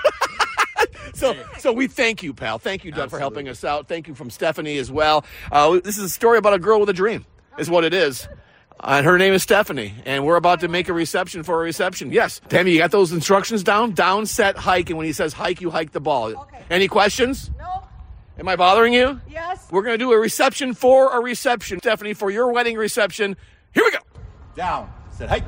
So, 1.14 1.34
so 1.58 1.72
we 1.72 1.86
thank 1.86 2.22
you, 2.22 2.34
pal. 2.34 2.58
Thank 2.58 2.84
you, 2.84 2.92
Doug, 2.92 3.08
for 3.08 3.18
helping 3.18 3.48
us 3.48 3.64
out. 3.64 3.88
Thank 3.88 4.06
you 4.06 4.14
from 4.14 4.28
Stephanie 4.28 4.76
as 4.76 4.92
well. 4.92 5.24
Uh, 5.50 5.80
this 5.82 5.96
is 5.96 6.04
a 6.04 6.08
story 6.10 6.36
about 6.36 6.52
a 6.52 6.58
girl 6.58 6.78
with 6.78 6.90
a 6.90 6.92
dream, 6.92 7.24
is 7.58 7.70
what 7.70 7.84
it 7.84 7.94
is. 7.94 8.28
Uh, 8.78 8.96
and 8.98 9.06
her 9.06 9.16
name 9.16 9.32
is 9.32 9.42
Stephanie, 9.42 9.94
and 10.04 10.26
we're 10.26 10.36
about 10.36 10.60
to 10.60 10.68
make 10.68 10.90
a 10.90 10.92
reception 10.92 11.42
for 11.42 11.54
a 11.54 11.64
reception. 11.64 12.12
Yes, 12.12 12.42
Tammy, 12.50 12.72
you 12.72 12.78
got 12.78 12.90
those 12.90 13.12
instructions 13.12 13.62
down? 13.62 13.92
Down, 13.92 14.26
set, 14.26 14.58
hike, 14.58 14.90
and 14.90 14.98
when 14.98 15.06
he 15.06 15.14
says 15.14 15.32
hike, 15.32 15.62
you 15.62 15.70
hike 15.70 15.92
the 15.92 16.00
ball. 16.00 16.36
Okay. 16.36 16.62
Any 16.68 16.86
questions? 16.86 17.50
No. 17.58 17.82
Am 18.38 18.46
I 18.46 18.56
bothering 18.56 18.92
you? 18.92 19.18
Yes. 19.26 19.66
We're 19.70 19.82
going 19.82 19.94
to 19.94 20.04
do 20.04 20.12
a 20.12 20.18
reception 20.18 20.74
for 20.74 21.16
a 21.16 21.22
reception, 21.22 21.78
Stephanie, 21.78 22.12
for 22.12 22.30
your 22.30 22.52
wedding 22.52 22.76
reception. 22.76 23.38
Here 23.72 23.84
we 23.84 23.90
go. 23.90 23.98
Down, 24.54 24.90
set, 25.16 25.28
hike. 25.28 25.44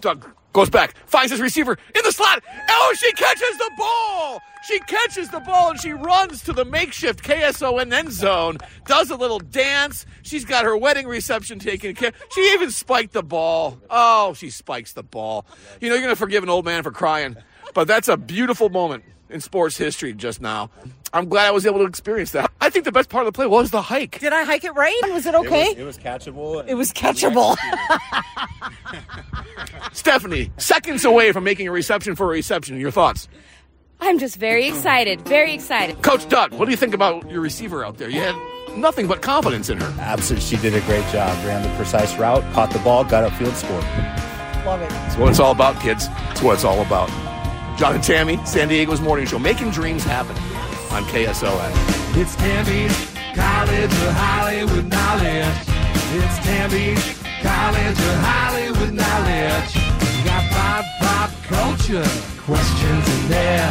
Doug 0.00 0.30
goes 0.52 0.70
back, 0.70 0.94
finds 1.06 1.30
his 1.30 1.40
receiver 1.40 1.78
in 1.94 2.02
the 2.04 2.12
slot. 2.12 2.42
Oh, 2.68 2.94
she 2.98 3.12
catches 3.12 3.56
the 3.58 3.70
ball! 3.76 4.40
She 4.66 4.80
catches 4.80 5.30
the 5.30 5.40
ball 5.40 5.70
and 5.70 5.80
she 5.80 5.92
runs 5.92 6.42
to 6.42 6.52
the 6.52 6.64
makeshift 6.64 7.22
KSON 7.22 7.92
end 7.92 8.12
zone, 8.12 8.58
does 8.86 9.10
a 9.10 9.16
little 9.16 9.38
dance. 9.38 10.04
She's 10.22 10.44
got 10.44 10.64
her 10.64 10.76
wedding 10.76 11.06
reception 11.06 11.58
taken 11.58 11.94
care 11.94 12.12
She 12.34 12.52
even 12.52 12.70
spiked 12.70 13.12
the 13.12 13.22
ball. 13.22 13.78
Oh, 13.88 14.34
she 14.34 14.50
spikes 14.50 14.92
the 14.92 15.02
ball. 15.02 15.46
You 15.80 15.88
know, 15.88 15.94
you're 15.94 16.02
going 16.02 16.14
to 16.14 16.18
forgive 16.18 16.42
an 16.42 16.50
old 16.50 16.64
man 16.64 16.82
for 16.82 16.90
crying, 16.90 17.36
but 17.72 17.86
that's 17.86 18.08
a 18.08 18.16
beautiful 18.16 18.68
moment 18.68 19.04
in 19.30 19.40
sports 19.40 19.76
history 19.76 20.12
just 20.12 20.40
now. 20.40 20.70
I'm 21.12 21.28
glad 21.28 21.46
I 21.46 21.50
was 21.50 21.66
able 21.66 21.78
to 21.78 21.86
experience 21.86 22.32
that. 22.32 22.50
I 22.60 22.70
think 22.70 22.84
the 22.84 22.92
best 22.92 23.08
part 23.08 23.26
of 23.26 23.32
the 23.32 23.36
play 23.36 23.46
was 23.46 23.70
the 23.70 23.82
hike. 23.82 24.18
Did 24.18 24.32
I 24.32 24.44
hike 24.44 24.64
it 24.64 24.72
right? 24.72 24.98
Was 25.08 25.26
it 25.26 25.34
okay? 25.34 25.70
It 25.70 25.78
was, 25.78 25.78
it 25.78 25.84
was 25.84 25.98
catchable. 25.98 26.64
It 26.68 26.74
was 26.74 26.92
catchable. 26.92 27.56
Stephanie, 29.92 30.50
seconds 30.58 31.04
away 31.04 31.32
from 31.32 31.44
making 31.44 31.68
a 31.68 31.72
reception 31.72 32.14
for 32.14 32.26
a 32.26 32.28
reception. 32.28 32.78
Your 32.78 32.90
thoughts? 32.90 33.28
I'm 34.00 34.18
just 34.18 34.36
very 34.36 34.68
excited. 34.68 35.22
Very 35.22 35.54
excited. 35.54 36.02
Coach 36.02 36.28
Doug, 36.28 36.52
what 36.54 36.66
do 36.66 36.70
you 36.70 36.76
think 36.76 36.94
about 36.94 37.28
your 37.30 37.40
receiver 37.40 37.84
out 37.84 37.98
there? 37.98 38.08
You 38.08 38.20
had 38.20 38.76
nothing 38.76 39.06
but 39.06 39.22
confidence 39.22 39.70
in 39.70 39.80
her. 39.80 39.94
Absolutely. 40.00 40.46
She 40.46 40.56
did 40.56 40.74
a 40.74 40.80
great 40.82 41.04
job. 41.10 41.36
Ran 41.44 41.62
the 41.62 41.74
precise 41.76 42.16
route, 42.16 42.42
caught 42.52 42.70
the 42.70 42.78
ball, 42.80 43.04
got 43.04 43.30
upfield, 43.30 43.54
scored. 43.54 43.84
Love 44.64 44.82
it. 44.82 44.90
That's 44.90 45.16
what 45.16 45.30
it's 45.30 45.40
all 45.40 45.52
about, 45.52 45.80
kids. 45.80 46.08
That's 46.08 46.42
what 46.42 46.54
it's 46.54 46.64
all 46.64 46.80
about. 46.82 47.08
John 47.78 47.94
and 47.94 48.02
Tammy, 48.02 48.44
San 48.44 48.66
Diego's 48.66 49.00
morning 49.00 49.24
show, 49.24 49.38
making 49.38 49.70
dreams 49.70 50.02
happen 50.02 50.34
on 50.92 51.04
KSON. 51.04 51.70
It's 52.16 52.34
Tammy's 52.34 52.92
College 53.36 53.84
of 53.84 54.14
Hollywood 54.14 54.86
Knowledge. 54.86 55.54
It's 56.18 56.38
Tammy's 56.42 57.22
College 57.40 57.98
of 58.00 58.14
Hollywood 58.18 58.94
Knowledge. 58.94 59.76
You 59.76 60.24
got 60.24 60.50
pop, 60.50 60.84
pop 60.98 61.30
culture 61.44 62.02
questions 62.42 63.08
in 63.14 63.28
there. 63.28 63.70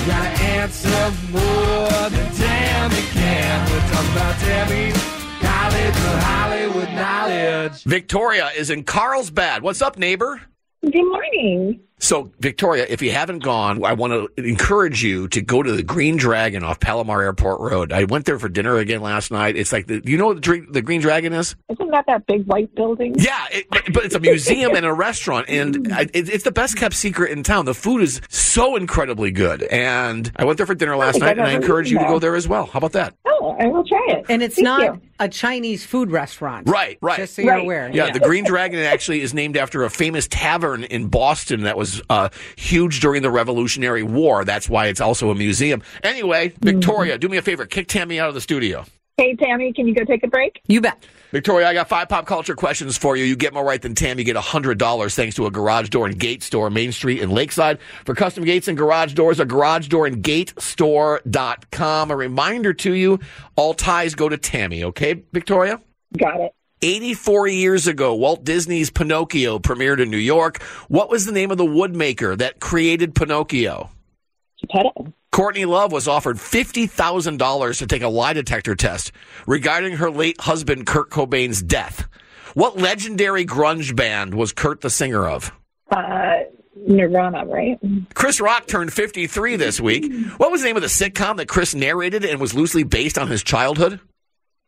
You 0.00 0.06
gotta 0.06 0.42
answer 0.52 1.12
more 1.32 2.10
than 2.10 2.34
Tammy 2.34 3.02
can. 3.12 3.70
We're 3.70 3.88
talking 3.90 4.12
about 4.12 4.38
Tammy's 4.38 5.02
College 5.40 5.96
of 5.96 6.22
Hollywood 6.24 6.90
Knowledge. 6.92 7.84
Victoria 7.84 8.50
is 8.54 8.68
in 8.68 8.84
Carlsbad. 8.84 9.62
What's 9.62 9.80
up, 9.80 9.96
neighbor? 9.96 10.42
Good 10.82 11.06
morning. 11.06 11.85
So, 11.98 12.30
Victoria, 12.40 12.84
if 12.88 13.00
you 13.00 13.10
haven't 13.10 13.38
gone, 13.38 13.82
I 13.82 13.94
want 13.94 14.12
to 14.12 14.28
encourage 14.44 15.02
you 15.02 15.28
to 15.28 15.40
go 15.40 15.62
to 15.62 15.72
the 15.72 15.82
Green 15.82 16.16
Dragon 16.18 16.62
off 16.62 16.78
Palomar 16.78 17.22
Airport 17.22 17.58
Road. 17.60 17.90
I 17.90 18.04
went 18.04 18.26
there 18.26 18.38
for 18.38 18.50
dinner 18.50 18.76
again 18.76 19.00
last 19.00 19.30
night. 19.30 19.56
It's 19.56 19.72
like 19.72 19.86
the, 19.86 20.02
you 20.04 20.18
know 20.18 20.26
what 20.26 20.34
the, 20.36 20.40
Dr- 20.42 20.72
the 20.72 20.82
Green 20.82 21.00
Dragon 21.00 21.32
is? 21.32 21.56
Isn't 21.70 21.90
that 21.92 22.04
that 22.06 22.26
big 22.26 22.44
white 22.44 22.72
building? 22.74 23.14
Yeah, 23.18 23.46
it, 23.50 23.66
but, 23.70 23.82
but 23.94 24.04
it's 24.04 24.14
a 24.14 24.20
museum 24.20 24.74
and 24.76 24.84
a 24.84 24.92
restaurant, 24.92 25.48
and 25.48 25.90
I, 25.92 26.02
it, 26.12 26.28
it's 26.28 26.44
the 26.44 26.52
best 26.52 26.76
kept 26.76 26.94
secret 26.94 27.30
in 27.32 27.42
town. 27.42 27.64
The 27.64 27.74
food 27.74 28.02
is 28.02 28.20
so 28.28 28.76
incredibly 28.76 29.30
good, 29.30 29.62
and 29.62 30.30
I 30.36 30.44
went 30.44 30.58
there 30.58 30.66
for 30.66 30.74
dinner 30.74 30.96
last 30.96 31.14
Nice. 31.14 31.20
night, 31.22 31.30
I've 31.30 31.38
and 31.38 31.46
I 31.46 31.52
encourage 31.52 31.90
you 31.90 31.96
been 31.96 32.06
to 32.08 32.12
go 32.12 32.18
there. 32.18 32.32
there 32.32 32.36
as 32.36 32.46
well. 32.46 32.66
How 32.66 32.76
about 32.78 32.92
that? 32.92 33.14
Oh, 33.26 33.56
I 33.58 33.66
will 33.68 33.84
try 33.86 34.04
it. 34.08 34.26
And 34.28 34.42
it's 34.42 34.56
Thank 34.56 34.64
not 34.64 34.82
you. 34.82 35.00
a 35.20 35.28
Chinese 35.28 35.86
food 35.86 36.10
restaurant. 36.10 36.68
Right, 36.68 36.98
right. 37.00 37.18
Just 37.18 37.36
so 37.36 37.42
you're 37.42 37.54
aware. 37.54 37.88
Yeah, 37.92 38.10
the 38.10 38.20
Green 38.20 38.44
Dragon 38.44 38.80
actually 38.80 39.20
is 39.22 39.32
named 39.32 39.56
after 39.56 39.84
a 39.84 39.90
famous 39.90 40.26
tavern 40.28 40.82
in 40.84 41.06
Boston 41.08 41.62
that 41.62 41.76
was 41.76 41.85
uh, 42.08 42.28
huge 42.56 43.00
during 43.00 43.22
the 43.22 43.30
Revolutionary 43.30 44.02
War. 44.02 44.44
That's 44.44 44.68
why 44.68 44.86
it's 44.86 45.00
also 45.00 45.30
a 45.30 45.34
museum. 45.34 45.82
Anyway, 46.02 46.52
Victoria, 46.60 47.18
do 47.18 47.28
me 47.28 47.36
a 47.36 47.42
favor, 47.42 47.66
kick 47.66 47.88
Tammy 47.88 48.20
out 48.20 48.28
of 48.28 48.34
the 48.34 48.40
studio. 48.40 48.84
Hey, 49.16 49.34
Tammy, 49.34 49.72
can 49.72 49.88
you 49.88 49.94
go 49.94 50.04
take 50.04 50.22
a 50.24 50.28
break? 50.28 50.60
You 50.66 50.82
bet. 50.82 51.02
Victoria, 51.32 51.66
I 51.68 51.72
got 51.72 51.88
five 51.88 52.08
pop 52.08 52.26
culture 52.26 52.54
questions 52.54 52.98
for 52.98 53.16
you. 53.16 53.24
You 53.24 53.34
get 53.34 53.54
more 53.54 53.64
right 53.64 53.80
than 53.80 53.94
Tammy, 53.94 54.22
You 54.22 54.26
get 54.26 54.36
$100 54.36 55.14
thanks 55.14 55.34
to 55.36 55.46
a 55.46 55.50
garage 55.50 55.88
door 55.88 56.06
and 56.06 56.18
gate 56.18 56.42
store, 56.42 56.68
Main 56.70 56.92
Street 56.92 57.20
in 57.20 57.30
Lakeside. 57.30 57.78
For 58.04 58.14
custom 58.14 58.44
gates 58.44 58.68
and 58.68 58.76
garage 58.76 59.14
doors, 59.14 59.40
a 59.40 59.46
garage 59.46 59.88
door 59.88 60.06
and 60.06 60.22
gate 60.22 60.52
store.com. 60.58 62.10
A 62.10 62.16
reminder 62.16 62.74
to 62.74 62.92
you, 62.92 63.18
all 63.56 63.74
ties 63.74 64.14
go 64.14 64.28
to 64.28 64.36
Tammy, 64.36 64.84
okay, 64.84 65.22
Victoria? 65.32 65.80
Got 66.16 66.40
it. 66.40 66.52
84 66.82 67.48
years 67.48 67.86
ago, 67.86 68.14
Walt 68.14 68.44
Disney's 68.44 68.90
Pinocchio 68.90 69.58
premiered 69.58 70.00
in 70.00 70.10
New 70.10 70.16
York. 70.16 70.62
What 70.88 71.10
was 71.10 71.26
the 71.26 71.32
name 71.32 71.50
of 71.50 71.58
the 71.58 71.64
woodmaker 71.64 72.36
that 72.38 72.60
created 72.60 73.14
Pinocchio? 73.14 73.90
Geppetto. 74.60 75.12
Courtney 75.32 75.66
Love 75.66 75.92
was 75.92 76.08
offered 76.08 76.36
$50,000 76.36 77.78
to 77.78 77.86
take 77.86 78.02
a 78.02 78.08
lie 78.08 78.32
detector 78.32 78.74
test 78.74 79.12
regarding 79.46 79.96
her 79.96 80.10
late 80.10 80.40
husband 80.40 80.86
Kurt 80.86 81.10
Cobain's 81.10 81.62
death. 81.62 82.08
What 82.54 82.78
legendary 82.78 83.44
grunge 83.44 83.94
band 83.94 84.32
was 84.32 84.52
Kurt 84.52 84.80
the 84.80 84.88
singer 84.88 85.28
of? 85.28 85.52
Uh, 85.90 86.36
Nirvana, 86.74 87.44
right? 87.44 87.78
Chris 88.14 88.40
Rock 88.40 88.66
turned 88.66 88.92
53 88.92 89.56
this 89.56 89.78
week. 89.78 90.10
What 90.38 90.50
was 90.50 90.62
the 90.62 90.68
name 90.68 90.76
of 90.76 90.82
the 90.82 90.88
sitcom 90.88 91.36
that 91.36 91.48
Chris 91.48 91.74
narrated 91.74 92.24
and 92.24 92.40
was 92.40 92.54
loosely 92.54 92.82
based 92.84 93.18
on 93.18 93.28
his 93.28 93.42
childhood? 93.42 94.00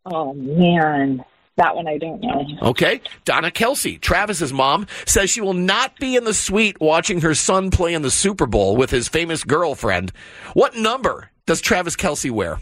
Oh, 0.04 0.34
man. 0.34 1.24
That 1.58 1.74
one 1.74 1.88
I 1.88 1.98
don't 1.98 2.20
know. 2.20 2.46
Okay. 2.62 3.00
Donna 3.24 3.50
Kelce, 3.50 4.00
Travis's 4.00 4.52
mom, 4.52 4.86
says 5.06 5.28
she 5.28 5.40
will 5.40 5.54
not 5.54 5.98
be 5.98 6.14
in 6.14 6.22
the 6.22 6.32
suite 6.32 6.80
watching 6.80 7.20
her 7.20 7.34
son 7.34 7.70
play 7.70 7.94
in 7.94 8.02
the 8.02 8.12
Super 8.12 8.46
Bowl 8.46 8.76
with 8.76 8.90
his 8.90 9.08
famous 9.08 9.42
girlfriend. 9.42 10.12
What 10.54 10.76
number 10.76 11.30
does 11.46 11.60
Travis 11.60 11.96
Kelce 11.96 12.30
wear? 12.30 12.60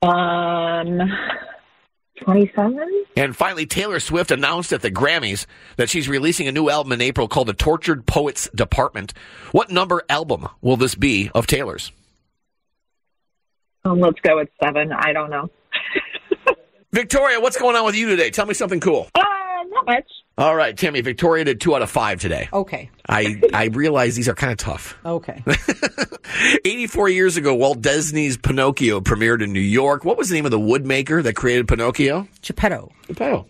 Um, 0.00 0.98
27? 2.22 3.04
And 3.18 3.36
finally, 3.36 3.66
Taylor 3.66 4.00
Swift 4.00 4.30
announced 4.30 4.72
at 4.72 4.80
the 4.80 4.90
Grammys 4.90 5.44
that 5.76 5.90
she's 5.90 6.08
releasing 6.08 6.48
a 6.48 6.52
new 6.52 6.70
album 6.70 6.92
in 6.92 7.02
April 7.02 7.28
called 7.28 7.48
The 7.48 7.52
Tortured 7.52 8.06
Poets 8.06 8.48
Department. 8.54 9.12
What 9.52 9.70
number 9.70 10.02
album 10.08 10.48
will 10.62 10.78
this 10.78 10.94
be 10.94 11.30
of 11.34 11.46
Taylor's? 11.46 11.92
Um, 13.84 14.00
let's 14.00 14.20
go 14.20 14.36
with 14.36 14.48
seven. 14.62 14.90
I 14.90 15.12
don't 15.12 15.28
know. 15.28 15.50
Victoria, 16.94 17.40
what's 17.40 17.56
going 17.56 17.74
on 17.74 17.86
with 17.86 17.96
you 17.96 18.06
today? 18.06 18.28
Tell 18.28 18.44
me 18.44 18.52
something 18.52 18.78
cool. 18.78 19.08
Uh, 19.14 19.22
not 19.68 19.86
much. 19.86 20.04
All 20.36 20.54
right, 20.54 20.76
Tammy, 20.76 21.00
Victoria 21.00 21.42
did 21.42 21.58
two 21.58 21.74
out 21.74 21.80
of 21.80 21.90
five 21.90 22.20
today. 22.20 22.50
Okay. 22.52 22.90
I, 23.08 23.40
I 23.54 23.66
realize 23.66 24.14
these 24.14 24.28
are 24.28 24.34
kind 24.34 24.52
of 24.52 24.58
tough. 24.58 24.98
Okay. 25.06 25.42
84 26.66 27.08
years 27.08 27.38
ago, 27.38 27.54
Walt 27.54 27.80
Disney's 27.80 28.36
Pinocchio 28.36 29.00
premiered 29.00 29.42
in 29.42 29.54
New 29.54 29.60
York. 29.60 30.04
What 30.04 30.18
was 30.18 30.28
the 30.28 30.34
name 30.34 30.44
of 30.44 30.50
the 30.50 30.58
woodmaker 30.58 31.22
that 31.22 31.34
created 31.34 31.66
Pinocchio? 31.66 32.28
Geppetto. 32.42 32.92
Geppetto. 33.06 33.46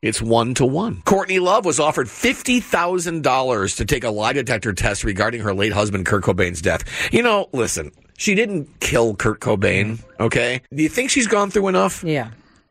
It's 0.00 0.22
one 0.22 0.54
to 0.54 0.64
one. 0.64 1.02
Courtney 1.04 1.40
Love 1.40 1.66
was 1.66 1.78
offered 1.78 2.06
$50,000 2.06 3.76
to 3.76 3.84
take 3.84 4.04
a 4.04 4.10
lie 4.10 4.32
detector 4.32 4.72
test 4.72 5.04
regarding 5.04 5.42
her 5.42 5.52
late 5.52 5.72
husband, 5.74 6.06
Kurt 6.06 6.22
Cobain's 6.22 6.62
death. 6.62 6.84
You 7.12 7.22
know, 7.22 7.48
listen, 7.52 7.92
she 8.16 8.34
didn't 8.34 8.80
kill 8.80 9.14
Kurt 9.14 9.40
Cobain, 9.40 9.98
okay? 10.20 10.62
Do 10.74 10.82
you 10.82 10.88
think 10.88 11.10
she's 11.10 11.26
gone 11.26 11.50
through 11.50 11.68
enough? 11.68 12.02
Yeah. 12.02 12.30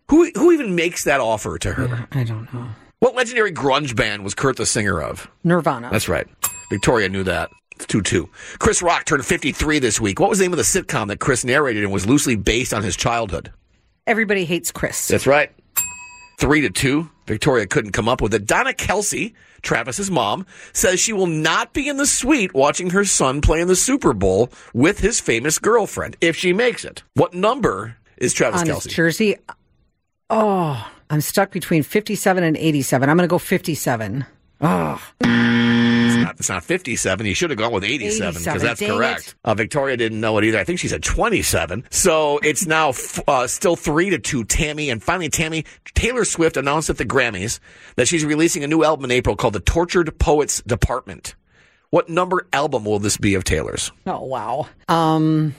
Who, 0.10 0.30
who 0.36 0.52
even 0.52 0.76
makes 0.76 1.04
that 1.06 1.20
offer 1.20 1.58
to 1.60 1.74
her? 1.74 2.08
I 2.12 2.24
don't 2.24 2.52
know. 2.54 2.68
What 3.00 3.16
legendary 3.16 3.52
grunge 3.52 3.96
band 3.96 4.24
was 4.24 4.36
Kurt 4.36 4.58
the 4.58 4.66
singer 4.66 5.02
of? 5.02 5.30
Nirvana. 5.44 5.90
That's 5.92 6.08
right. 6.08 6.28
Victoria 6.70 7.10
knew 7.10 7.24
that. 7.24 7.50
It's 7.76 7.86
2 7.88 8.02
2. 8.02 8.30
Chris 8.60 8.82
Rock 8.82 9.06
turned 9.06 9.26
53 9.26 9.80
this 9.80 10.00
week. 10.00 10.20
What 10.20 10.30
was 10.30 10.40
the 10.40 10.46
name 10.46 10.54
of 10.54 10.58
the 10.58 10.64
sitcom 10.64 11.08
that 11.08 11.20
Chris 11.20 11.44
narrated 11.44 11.84
and 11.84 11.92
was 11.92 12.06
loosely 12.06 12.36
based 12.36 12.74
on 12.74 12.84
his 12.84 12.96
childhood? 12.96 13.52
Everybody 14.08 14.46
hates 14.46 14.72
Chris. 14.72 15.08
That's 15.08 15.28
right. 15.28 15.52
3 16.40 16.62
to 16.62 16.70
2. 16.70 17.10
Victoria 17.28 17.66
couldn't 17.66 17.92
come 17.92 18.08
up 18.08 18.22
with 18.22 18.34
it. 18.34 18.46
Donna 18.46 18.72
Kelce, 18.72 19.34
Travis's 19.62 20.12
mom, 20.12 20.46
says 20.74 21.00
she 21.00 21.12
will 21.12 21.28
not 21.28 21.74
be 21.74 21.90
in 21.90 21.98
the 21.98 22.06
suite 22.06 22.54
watching 22.54 22.92
her 22.92 23.04
son 23.04 23.42
play 23.42 23.60
in 23.60 23.68
the 23.68 23.76
Super 23.76 24.14
Bowl 24.14 24.50
with 24.74 25.00
his 25.00 25.20
famous 25.20 25.58
girlfriend 25.60 26.16
if 26.22 26.36
she 26.36 26.54
makes 26.54 26.86
it. 26.86 27.04
What 27.16 27.34
number 27.34 27.98
is 28.18 28.34
Travis 28.34 28.62
on 28.62 28.68
Kelce? 28.68 28.90
jersey. 28.90 29.36
Oh, 30.30 30.92
I'm 31.10 31.22
stuck 31.22 31.52
between 31.52 31.84
57 31.84 32.44
and 32.44 32.58
87. 32.58 33.10
I'm 33.10 33.18
going 33.18 33.28
to 33.28 33.32
go 33.32 33.38
57. 33.38 34.26
Oh, 34.62 35.02
It's 35.22 36.16
not, 36.24 36.36
it's 36.40 36.50
not 36.50 36.64
57. 36.64 37.26
You 37.26 37.36
should 37.36 37.50
have 37.52 37.60
gone 37.60 37.72
with 37.72 37.84
87 37.84 38.42
because 38.42 38.62
that's 38.62 38.80
Dang 38.80 38.90
correct. 38.98 39.36
Uh, 39.44 39.54
Victoria 39.54 39.98
didn't 39.98 40.20
know 40.22 40.38
it 40.38 40.46
either. 40.46 40.58
I 40.58 40.64
think 40.64 40.80
she 40.80 40.88
said 40.88 41.04
27. 41.04 41.86
So 41.92 42.40
it's 42.40 42.66
now 42.66 42.90
f- 42.90 43.20
uh, 43.28 43.48
still 43.48 43.76
three 43.76 44.10
to 44.12 44.18
two. 44.20 44.44
Tammy 44.46 44.90
and 44.90 45.04
finally 45.04 45.30
Tammy 45.30 45.66
Taylor 45.94 46.26
Swift 46.26 46.58
announced 46.58 46.90
at 46.90 46.98
the 46.98 47.06
Grammys 47.06 47.60
that 47.98 48.08
she's 48.08 48.24
releasing 48.26 48.64
a 48.64 48.68
new 48.68 48.84
album 48.84 49.06
in 49.06 49.12
April 49.12 49.36
called 49.36 49.54
The 49.54 49.60
Tortured 49.60 50.18
Poets 50.18 50.62
Department. 50.64 51.36
What 51.92 52.10
number 52.10 52.48
album 52.52 52.86
will 52.86 53.00
this 53.00 53.18
be 53.18 53.36
of 53.36 53.44
Taylor's? 53.44 53.92
Oh 54.08 54.24
wow. 54.24 54.68
Um, 54.88 55.54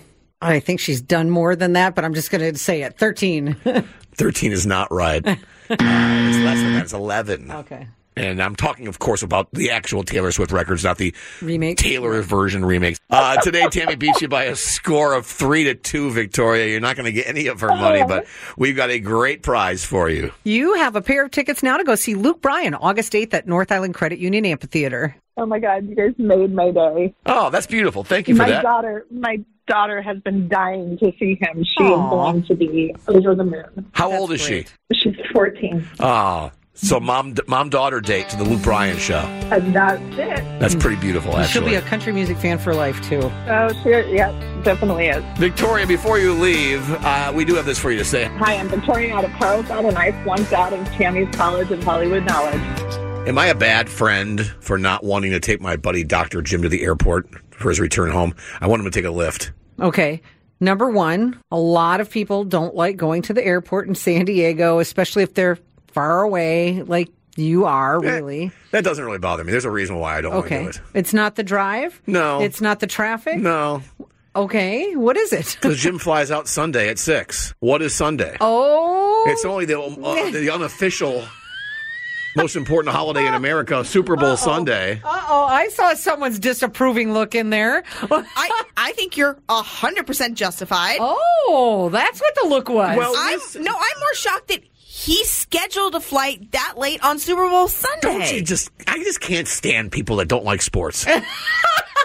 I 0.47 0.61
think 0.61 0.81
she's 0.81 1.01
done 1.01 1.31
more 1.31 1.57
than 1.57 1.75
that, 1.75 1.95
but 1.95 2.05
I'm 2.05 2.15
just 2.15 2.31
going 2.31 2.53
to 2.53 2.59
say 2.59 2.83
it. 2.83 2.99
Thirteen. 2.99 3.57
13 4.17 4.53
is 4.53 4.67
not 4.67 4.91
right. 4.91 5.23
it's 5.27 5.39
less 5.69 5.79
than 5.79 6.73
that. 6.73 6.83
It's 6.85 6.93
11. 6.93 7.51
Okay. 7.51 7.87
And 8.19 8.43
I'm 8.43 8.57
talking, 8.57 8.87
of 8.89 8.99
course, 8.99 9.23
about 9.23 9.51
the 9.53 9.71
actual 9.73 10.03
Taylor 10.03 10.33
Swift 10.33 10.51
records, 10.51 10.83
not 10.83 10.97
the 10.97 11.15
Remake. 11.43 11.77
Taylor 11.77 12.23
version 12.23 12.65
remakes. 12.65 12.99
Uh, 13.11 13.37
today, 13.43 13.69
Tammy 13.69 13.95
beats 13.95 14.23
you 14.23 14.29
by 14.29 14.45
a 14.45 14.57
score 14.57 15.13
of 15.13 15.27
three 15.27 15.65
to 15.65 15.75
two, 15.75 16.11
Victoria. 16.11 16.67
You're 16.67 16.81
not 16.81 16.97
going 16.97 17.05
to 17.05 17.13
get 17.13 17.27
any 17.27 17.49
of 17.49 17.61
her 17.61 17.69
money, 17.69 18.05
but 18.09 18.27
we've 18.57 18.75
got 18.75 18.89
a 18.89 18.99
great 19.01 19.43
prize 19.43 19.85
for 19.85 20.09
you. 20.09 20.33
You 20.45 20.75
have 20.77 20.97
a 20.97 21.03
pair 21.03 21.27
of 21.27 21.31
tickets 21.31 21.63
now 21.63 21.77
to 21.77 21.85
go 21.85 21.95
see 21.95 22.15
Luke 22.15 22.41
Bryan 22.41 22.75
August 22.75 23.13
8th 23.13 23.35
at 23.35 23.47
North 23.47 23.71
Island 23.71 23.93
Credit 23.93 24.19
Union 24.19 24.47
Amphitheater. 24.47 25.15
Oh 25.37 25.45
my 25.45 25.59
God, 25.59 25.87
you 25.87 25.95
guys 25.95 26.15
made 26.17 26.55
my 26.55 26.71
day. 26.71 27.15
Oh, 27.27 27.51
that's 27.51 27.67
beautiful. 27.67 28.03
Thank 28.03 28.29
you 28.29 28.35
for 28.35 28.45
my 28.45 28.49
that. 28.49 28.63
daughter, 28.63 29.05
my 29.11 29.45
daughter 29.67 30.01
has 30.03 30.19
been 30.21 30.49
dying 30.49 30.97
to 30.99 31.13
see 31.19 31.39
him. 31.41 31.65
She 31.65 31.85
Aw. 31.85 32.05
is 32.05 32.11
going 32.11 32.43
to 32.45 32.55
be 32.55 32.95
over 33.09 33.35
the 33.35 33.45
moon. 33.45 33.91
How 33.93 34.13
old 34.13 34.33
is 34.33 34.41
she? 34.41 34.67
She's 34.93 35.17
14. 35.33 35.87
Oh, 36.01 36.51
so 36.75 37.01
mom, 37.01 37.35
mom 37.47 37.71
daughter 37.71 38.01
date 38.01 38.29
to 38.29 38.37
the 38.37 38.45
Luke 38.45 38.63
Bryan 38.63 38.99
show. 38.99 39.21
And 39.51 39.75
that's 39.75 40.03
it. 40.19 40.61
That's 40.61 40.75
pretty 40.75 41.01
beautiful, 41.01 41.43
She'll 41.45 41.65
be 41.65 41.75
a 41.75 41.81
country 41.83 42.13
music 42.13 42.37
fan 42.37 42.59
for 42.59 42.75
life 42.75 43.01
too. 43.03 43.21
Oh, 43.49 43.73
she, 43.83 43.91
yeah, 44.15 44.31
definitely 44.63 45.07
is. 45.07 45.25
Victoria, 45.39 45.87
before 45.87 46.19
you 46.19 46.35
leave, 46.35 46.89
uh, 47.03 47.33
we 47.35 47.45
do 47.45 47.55
have 47.55 47.65
this 47.65 47.79
for 47.79 47.91
you 47.91 47.99
to 47.99 48.05
say. 48.05 48.25
Hi, 48.25 48.57
I'm 48.57 48.69
Victoria 48.69 49.15
out 49.15 49.25
of 49.25 49.33
Carlsbad, 49.33 49.87
and 49.87 49.97
I 49.97 50.13
flunked 50.23 50.53
out 50.53 50.73
of 50.73 50.87
Tammy's 50.93 51.35
College 51.35 51.71
of 51.71 51.83
Hollywood 51.83 52.25
Knowledge. 52.25 52.61
Am 53.27 53.39
I 53.39 53.47
a 53.47 53.55
bad 53.55 53.89
friend 53.89 54.41
for 54.61 54.79
not 54.79 55.03
wanting 55.03 55.33
to 55.33 55.41
take 55.41 55.61
my 55.61 55.77
buddy 55.77 56.05
Dr. 56.05 56.43
Jim 56.43 56.63
to 56.63 56.69
the 56.69 56.85
airport 56.85 57.27
for 57.57 57.69
his 57.71 57.81
return 57.81 58.11
home? 58.11 58.35
I 58.61 58.67
want 58.67 58.81
him 58.81 58.91
to 58.91 58.91
take 58.91 59.05
a 59.05 59.15
Lyft. 59.15 59.51
Okay. 59.81 60.23
Number 60.61 60.89
one, 60.89 61.39
a 61.51 61.59
lot 61.59 62.01
of 62.01 62.11
people 62.11 62.45
don't 62.45 62.75
like 62.75 62.97
going 62.97 63.23
to 63.23 63.35
the 63.35 63.45
airport 63.45 63.89
in 63.89 63.95
San 63.95 64.25
Diego, 64.25 64.79
especially 64.79 65.23
if 65.23 65.35
they're 65.35 65.59
far 65.89 66.23
away, 66.23 66.83
like 66.83 67.11
you 67.37 67.67
are, 67.67 68.01
really. 68.01 68.51
That 68.71 68.83
doesn't 68.85 69.05
really 69.05 69.19
bother 69.19 69.45
me. 69.45 69.51
There's 69.53 69.67
a 69.67 69.71
reason 69.71 69.97
why 69.97 70.17
I 70.17 70.21
don't 70.23 70.33
Okay. 70.37 70.63
want 70.63 70.75
to 70.75 70.79
do 70.81 70.85
it. 70.95 70.99
It's 70.99 71.13
not 71.13 71.35
the 71.37 71.43
drive? 71.43 72.01
No. 72.07 72.41
It's 72.41 72.63
not 72.63 72.81
the 72.81 72.87
traffic? 72.87 73.39
No, 73.39 73.83
Okay. 74.35 74.95
What 74.97 75.17
is 75.17 75.33
it? 75.33 75.57
because 75.61 75.79
Jim 75.79 75.99
flies 75.99 76.31
out 76.31 76.47
Sunday 76.49 76.89
at 76.89 76.99
6. 76.99 77.55
What 77.61 77.81
is 77.83 77.95
Sunday? 77.95 78.37
Oh. 78.41 79.25
It's 79.29 79.45
only 79.45 79.65
the, 79.67 79.79
uh, 79.81 80.31
the 80.31 80.51
unofficial, 80.51 81.25
most 82.37 82.55
important 82.57 82.95
holiday 82.95 83.27
in 83.27 83.35
America, 83.35 83.85
Super 83.85 84.17
Bowl 84.17 84.37
Sunday. 84.37 85.01
Uh 85.03 85.27
oh, 85.29 85.47
I 85.47 85.69
saw 85.69 85.95
someone's 85.95 86.39
disapproving 86.39 87.13
look 87.13 87.35
in 87.35 87.51
there. 87.51 87.83
I, 88.03 88.63
I 88.77 88.93
think 88.93 89.17
you're 89.17 89.35
100% 89.49 90.35
justified. 90.35 90.99
Oh, 91.01 91.89
that's 91.91 92.21
what 92.21 92.35
the 92.41 92.49
look 92.49 92.69
was. 92.69 92.97
Well, 92.97 93.15
I'm, 93.17 93.39
no, 93.63 93.73
I'm 93.73 94.01
more 94.01 94.15
shocked 94.15 94.49
that 94.49 94.63
he 94.75 95.25
scheduled 95.25 95.95
a 95.95 96.01
flight 96.01 96.53
that 96.53 96.75
late 96.77 97.03
on 97.05 97.19
Super 97.19 97.49
Bowl 97.49 97.69
Sunday. 97.69 98.01
Don't 98.01 98.33
you 98.33 98.43
just, 98.43 98.71
I 98.87 98.99
just 98.99 99.21
can't 99.21 99.49
stand 99.49 99.93
people 99.93 100.17
that 100.17 100.29
don't 100.29 100.45
like 100.45 100.63
sports. 100.63 101.07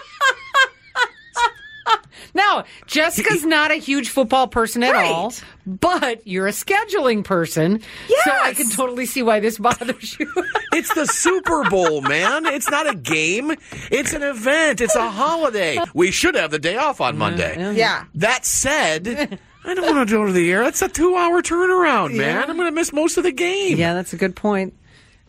Now, 2.33 2.65
Jessica's 2.87 3.45
not 3.45 3.71
a 3.71 3.75
huge 3.75 4.09
football 4.09 4.47
person 4.47 4.83
at 4.83 4.95
all. 4.95 5.33
but 5.65 6.25
you're 6.25 6.47
a 6.47 6.51
scheduling 6.51 7.23
person. 7.23 7.81
So 8.23 8.31
I 8.31 8.53
can 8.53 8.69
totally 8.69 9.05
see 9.05 9.23
why 9.23 9.39
this 9.39 9.57
bothers 9.57 10.17
you. 10.19 10.31
It's 10.73 10.93
the 10.93 11.05
Super 11.05 11.69
Bowl, 11.69 11.99
man. 12.01 12.45
It's 12.45 12.69
not 12.71 12.89
a 12.89 12.95
game. 12.95 13.53
It's 13.91 14.13
an 14.13 14.23
event. 14.23 14.79
It's 14.79 14.95
a 14.95 15.09
holiday. 15.09 15.77
We 15.93 16.11
should 16.11 16.35
have 16.35 16.49
the 16.49 16.59
day 16.59 16.77
off 16.77 17.01
on 17.01 17.15
mm, 17.15 17.17
Monday. 17.17 17.75
Yeah. 17.75 18.05
That 18.15 18.45
said, 18.45 19.37
I 19.65 19.73
don't 19.73 19.95
want 19.95 20.07
to 20.07 20.15
go 20.15 20.25
to 20.25 20.31
the 20.31 20.49
air. 20.49 20.63
That's 20.63 20.81
a 20.81 20.87
two 20.87 21.15
hour 21.17 21.41
turnaround, 21.41 22.15
man. 22.15 22.49
I'm 22.49 22.55
going 22.55 22.69
to 22.69 22.71
miss 22.71 22.93
most 22.93 23.17
of 23.17 23.23
the 23.23 23.33
game. 23.33 23.77
yeah, 23.77 23.93
that's 23.93 24.13
a 24.13 24.17
good 24.17 24.35
point. 24.35 24.73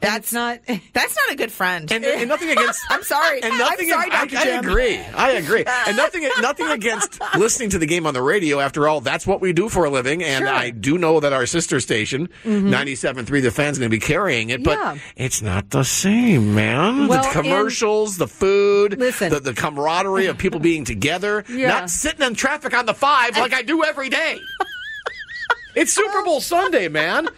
That's 0.02 0.32
not. 0.32 0.58
That's 0.92 1.16
not 1.16 1.32
a 1.32 1.36
good 1.36 1.50
friend. 1.52 1.90
And, 1.90 2.04
and 2.04 2.28
nothing 2.28 2.50
against. 2.50 2.80
I'm 2.90 3.02
sorry. 3.02 3.42
And 3.42 3.56
nothing. 3.56 3.90
I'm 3.92 4.28
sorry, 4.28 4.46
I. 4.50 4.54
I 4.54 4.58
agree. 4.58 4.98
I 4.98 5.30
agree. 5.32 5.64
And 5.86 5.96
nothing. 5.96 6.28
Nothing 6.40 6.68
against 6.68 7.20
listening 7.38 7.70
to 7.70 7.78
the 7.78 7.86
game 7.86 8.06
on 8.06 8.12
the 8.14 8.20
radio. 8.22 8.60
After 8.60 8.88
all, 8.88 9.00
that's 9.00 9.26
what 9.26 9.40
we 9.40 9.52
do 9.52 9.68
for 9.68 9.84
a 9.84 9.90
living. 9.90 10.22
And 10.22 10.42
Sure. 10.42 10.48
Mm-hmm. 10.48 10.58
I 10.58 10.70
do 10.70 10.98
know 10.98 11.20
that 11.20 11.32
our 11.32 11.46
sister 11.46 11.78
station, 11.80 12.28
97.3 12.44 13.42
The 13.42 13.50
Fan's 13.50 13.78
going 13.78 13.90
to 13.90 13.96
be 13.96 14.00
carrying 14.00 14.50
it. 14.50 14.62
But 14.64 14.78
Yeah. 14.78 14.98
it's 15.16 15.40
not 15.40 15.70
the 15.70 15.84
same, 15.84 16.54
man. 16.54 17.06
Well, 17.08 17.22
the 17.22 17.30
commercials, 17.30 18.16
the 18.18 18.26
food, 18.28 18.98
Listen. 18.98 19.30
the, 19.30 19.40
the 19.40 19.54
camaraderie 19.54 20.26
of 20.26 20.36
people 20.38 20.58
being 20.60 20.84
together, 20.84 21.44
Yeah. 21.48 21.68
not 21.68 21.90
sitting 21.90 22.26
in 22.26 22.34
traffic 22.34 22.74
on 22.76 22.86
the 22.86 22.94
five 22.94 23.36
like 23.36 23.52
I 23.54 23.62
do 23.62 23.84
every 23.84 24.08
day. 24.08 24.38
it's 25.74 25.92
Super 25.92 26.22
Bowl 26.22 26.40
Sunday, 26.40 26.88
man. 26.88 27.28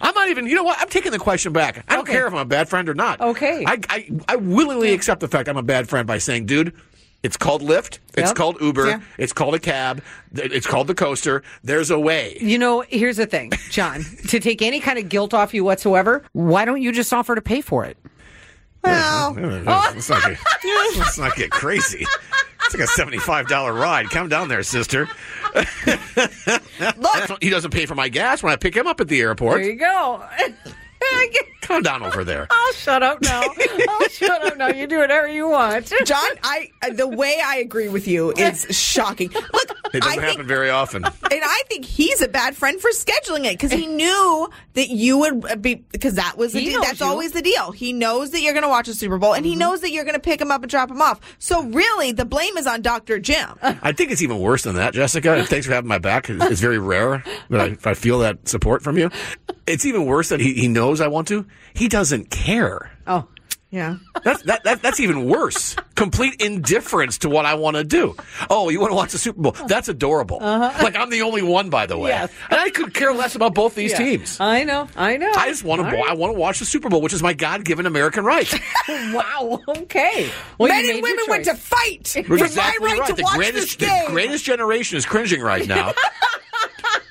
I'm 0.00 0.14
not 0.14 0.28
even. 0.28 0.46
You 0.46 0.54
know 0.54 0.64
what? 0.64 0.78
I'm 0.80 0.88
taking 0.88 1.12
the 1.12 1.18
question 1.18 1.52
back. 1.52 1.84
I 1.88 1.94
don't 1.94 2.02
Okay. 2.02 2.12
care 2.12 2.26
if 2.26 2.32
I'm 2.32 2.38
a 2.40 2.44
bad 2.44 2.68
friend 2.68 2.88
or 2.88 2.94
not. 2.94 3.20
Okay. 3.20 3.64
I, 3.66 3.78
I, 3.88 4.10
I 4.28 4.36
willingly 4.36 4.92
accept 4.92 5.20
the 5.20 5.28
fact 5.28 5.48
I'm 5.48 5.56
a 5.56 5.62
bad 5.62 5.88
friend 5.88 6.06
by 6.06 6.18
saying, 6.18 6.46
dude, 6.46 6.74
it's 7.22 7.36
called 7.36 7.62
Lyft. 7.62 7.98
It's 8.14 8.28
Yep. 8.28 8.36
called 8.36 8.60
Uber. 8.60 8.86
Yeah. 8.86 9.00
It's 9.18 9.32
called 9.32 9.54
a 9.54 9.58
cab. 9.58 10.02
It's 10.34 10.66
called 10.66 10.86
the 10.86 10.94
coaster. 10.94 11.42
There's 11.64 11.90
a 11.90 11.98
way. 11.98 12.36
You 12.40 12.58
know, 12.58 12.82
here's 12.88 13.16
the 13.16 13.26
thing, 13.26 13.52
John. 13.70 14.02
to 14.28 14.38
take 14.38 14.62
any 14.62 14.80
kind 14.80 14.98
of 14.98 15.08
guilt 15.08 15.34
off 15.34 15.52
you 15.54 15.64
whatsoever, 15.64 16.22
why 16.32 16.64
don't 16.64 16.80
you 16.82 16.92
just 16.92 17.12
offer 17.12 17.34
to 17.34 17.42
pay 17.42 17.60
for 17.60 17.84
it? 17.84 17.96
Well, 18.84 19.34
Let's 19.36 20.08
not, 20.08 20.22
get, 20.22 20.38
let's 20.96 21.18
not 21.18 21.34
get 21.34 21.50
crazy. 21.50 22.06
It's 22.66 22.74
like 22.74 22.84
a 22.84 22.86
seventy-five 22.88 23.48
dollar 23.48 23.72
ride. 23.72 24.10
Come 24.10 24.28
down 24.28 24.48
there, 24.48 24.62
sister. 24.62 25.08
look, 26.96 27.42
He 27.42 27.50
doesn't 27.50 27.70
pay 27.70 27.86
for 27.86 27.94
my 27.94 28.08
gas 28.08 28.42
when 28.42 28.52
I 28.52 28.56
pick 28.56 28.74
him 28.76 28.86
up 28.86 29.00
at 29.00 29.08
the 29.08 29.20
airport. 29.20 29.60
There 29.62 29.70
you 29.70 29.78
go. 29.78 30.24
Come 31.60 31.82
down 31.82 32.02
over 32.02 32.22
there. 32.22 32.46
I'll 32.48 32.72
shut 32.74 33.02
up 33.02 33.20
now. 33.22 33.42
I'll 33.88 34.08
shut 34.08 34.46
up 34.46 34.56
now. 34.56 34.68
You 34.68 34.86
do 34.86 34.98
whatever 34.98 35.26
you 35.26 35.48
want. 35.48 35.92
John, 36.04 36.30
I 36.44 36.70
uh, 36.82 36.92
the 36.92 37.08
way 37.08 37.40
I 37.44 37.56
agree 37.56 37.88
with 37.88 38.06
you 38.06 38.32
is 38.32 38.66
shocking. 38.70 39.30
Look, 39.30 39.76
It 39.92 40.02
doesn't 40.02 40.20
think, 40.20 40.22
happen 40.22 40.46
very 40.46 40.70
often. 40.70 41.04
and 41.04 41.14
I 41.32 41.62
think 41.68 41.84
he's 41.84 42.22
a 42.22 42.28
bad 42.28 42.56
friend 42.56 42.80
for 42.80 42.90
scheduling 42.90 43.46
it 43.46 43.54
because 43.54 43.72
he 43.72 43.86
knew 43.96 44.48
that 44.74 44.90
you 44.90 45.18
would 45.18 45.50
uh, 45.50 45.56
be 45.56 45.74
because 45.74 46.14
that 46.14 46.38
was 46.38 46.52
the 46.52 46.60
He 46.60 46.70
deal. 46.70 46.82
That's 46.82 47.00
you. 47.00 47.06
always 47.06 47.32
the 47.32 47.42
deal. 47.42 47.72
He 47.72 47.92
knows 47.92 48.30
that 48.30 48.42
you're 48.42 48.52
going 48.52 48.62
to 48.62 48.68
watch 48.68 48.86
a 48.86 48.94
Super 48.94 49.18
Bowl, 49.18 49.34
and 49.34 49.44
he 49.44 49.52
mm-hmm. 49.52 49.60
knows 49.60 49.80
that 49.80 49.90
you're 49.90 50.04
going 50.04 50.14
to 50.14 50.20
pick 50.20 50.40
him 50.40 50.52
up 50.52 50.62
and 50.62 50.70
drop 50.70 50.90
him 50.90 51.02
off. 51.02 51.20
So 51.40 51.64
really, 51.64 52.12
the 52.12 52.24
blame 52.24 52.56
is 52.56 52.68
on 52.68 52.80
Dr. 52.82 53.18
Jim. 53.18 53.58
I 53.60 53.90
think 53.90 54.12
it's 54.12 54.22
even 54.22 54.38
worse 54.38 54.62
than 54.62 54.76
that, 54.76 54.94
Jessica. 54.94 55.44
Thanks 55.44 55.66
for 55.66 55.72
having 55.72 55.88
my 55.88 55.98
back. 55.98 56.30
It's 56.30 56.44
it's 56.44 56.60
very 56.60 56.78
rare 56.78 57.24
that 57.50 57.60
I, 57.60 57.90
I 57.90 57.94
feel 57.94 58.20
that 58.20 58.46
support 58.48 58.82
from 58.82 58.98
you. 58.98 59.10
It's 59.66 59.84
even 59.84 60.06
worse 60.06 60.28
that 60.28 60.38
he, 60.38 60.54
he 60.54 60.68
knows 60.68 60.85
I 60.94 61.08
want 61.08 61.28
to. 61.28 61.46
He 61.74 61.88
doesn't 61.88 62.30
care. 62.30 62.90
Oh, 63.06 63.26
Yeah. 63.70 63.96
That's 64.22 64.42
that, 64.44 64.64
that 64.64 64.80
that's 64.80 65.00
even 65.00 65.28
worse. 65.28 65.76
Complete 65.96 66.40
indifference 66.40 67.18
to 67.18 67.28
what 67.28 67.44
I 67.44 67.54
want 67.54 67.76
to 67.76 67.84
do. 67.84 68.14
Oh, 68.48 68.68
you 68.70 68.80
want 68.80 68.90
to 68.92 68.94
watch 68.96 69.12
the 69.12 69.18
Super 69.18 69.40
Bowl? 69.42 69.52
That's 69.66 69.88
adorable. 69.88 70.38
Uh-huh. 70.40 70.82
Like 70.82 70.96
I'm 70.96 71.10
the 71.10 71.22
only 71.22 71.42
one, 71.42 71.68
by 71.68 71.86
the 71.86 71.98
way. 71.98 72.10
Yes. 72.10 72.32
And 72.48 72.58
I 72.58 72.70
could 72.70 72.94
care 72.94 73.12
less 73.12 73.34
about 73.34 73.54
both 73.54 73.74
these 73.74 73.90
yeah. 73.92 73.98
teams. 73.98 74.40
I 74.40 74.62
know. 74.64 74.88
I 74.96 75.16
know. 75.16 75.30
I 75.36 75.48
just 75.48 75.64
want 75.64 75.80
to. 75.82 75.86
All 75.86 75.92
right. 75.92 76.10
I 76.10 76.14
want 76.14 76.32
to 76.32 76.38
watch 76.38 76.58
the 76.60 76.64
Super 76.64 76.88
Bowl, 76.88 77.02
which 77.02 77.12
is 77.12 77.22
my 77.22 77.34
God-given 77.34 77.86
American 77.86 78.24
right. 78.24 78.52
Wow. 78.88 79.60
Okay. 79.68 80.30
Well, 80.58 80.68
Men 80.68 80.88
and 80.88 81.02
women 81.02 81.24
went 81.28 81.44
to 81.46 81.54
fight 81.54 82.06
for 82.08 82.36
exactly 82.36 82.86
my 82.86 82.92
right, 82.92 83.00
right. 83.00 83.08
to 83.08 83.14
the 83.14 83.22
watch 83.24 83.34
greatest, 83.36 83.78
this 83.78 83.88
game. 83.88 84.04
the 84.06 84.10
greatest 84.12 84.44
generation 84.44 84.96
is 84.96 85.04
cringing 85.04 85.40
right 85.40 85.66
now 85.66 85.92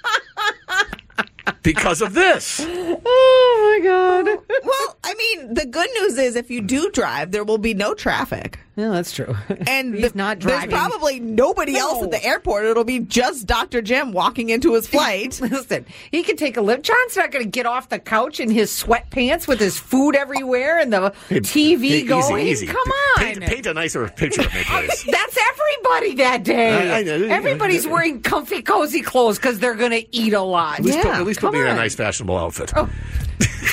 because 1.66 2.02
of 2.02 2.14
this. 2.14 2.66
Oh 3.08 3.80
my 3.82 3.86
God. 3.86 4.26
well, 4.64 4.98
I 5.04 5.14
mean, 5.16 5.54
the 5.54 5.66
good 5.66 5.90
news 6.00 6.18
is 6.18 6.36
if 6.36 6.50
you 6.50 6.62
do 6.62 6.90
drive, 6.92 7.32
there 7.32 7.44
will 7.44 7.58
be 7.58 7.74
no 7.74 7.94
traffic. 7.94 8.60
Yeah, 8.78 8.90
that's 8.90 9.14
true. 9.14 9.36
And 9.68 9.96
He's 9.96 10.12
the- 10.12 10.18
not 10.18 10.42
there's 10.42 10.66
probably 10.66 11.20
nobody 11.22 11.78
else 11.78 12.04
at 12.04 12.12
the 12.12 12.24
airport. 12.24 12.66
It'll 12.66 12.84
be 12.84 13.00
just 13.00 13.48
Dr. 13.48 13.82
Jim 13.82 14.12
walking 14.12 14.50
into 14.50 14.74
his 14.74 14.86
flight. 14.88 15.40
Listen, 15.42 15.86
he 16.12 16.24
can 16.24 16.36
take 16.36 16.58
a 16.58 16.60
Lyft. 16.60 16.82
John's 16.82 17.16
not 17.16 17.32
going 17.32 17.46
to 17.46 17.50
get 17.50 17.66
off 17.66 17.88
the 17.90 18.00
couch 18.00 18.40
in 18.42 18.50
his 18.52 18.72
sweatpants 18.72 19.48
with 19.48 19.60
his 19.60 19.78
food 19.80 20.16
everywhere 20.16 20.80
and 20.80 20.92
the 20.92 21.12
TV 21.30 21.88
Hey, 21.90 22.02
going. 22.04 22.46
Easy, 22.48 22.66
easy. 22.66 22.68
Come 22.68 22.78
on. 23.18 23.24
Paint, 23.24 23.42
paint 23.44 23.66
a 23.66 23.74
nicer 23.74 24.08
picture 24.10 24.42
of 24.42 24.54
me, 24.54 24.64
please. 24.66 25.04
That's 25.10 25.38
everybody 25.52 26.16
that 26.16 26.44
day. 26.44 26.92
I- 26.92 27.00
I 27.00 27.04
know. 27.04 27.24
Everybody's 27.28 27.88
wearing 27.88 28.22
comfy, 28.22 28.62
cozy 28.62 29.02
clothes 29.02 29.38
because 29.38 29.60
they're 29.60 29.76
going 29.76 29.92
to 29.92 30.16
eat 30.16 30.34
a 30.34 30.42
lot. 30.42 30.80
At 30.80 30.86
least, 30.86 30.98
put, 31.00 31.08
yeah, 31.08 31.20
at 31.20 31.26
least 31.26 31.40
put 31.40 31.48
come 31.48 31.56
me 31.56 31.62
in 31.62 31.68
a 31.68 31.76
nice 31.76 31.96
fashionable 31.96 32.38
outfit. 32.38 32.74
oh 32.76 32.90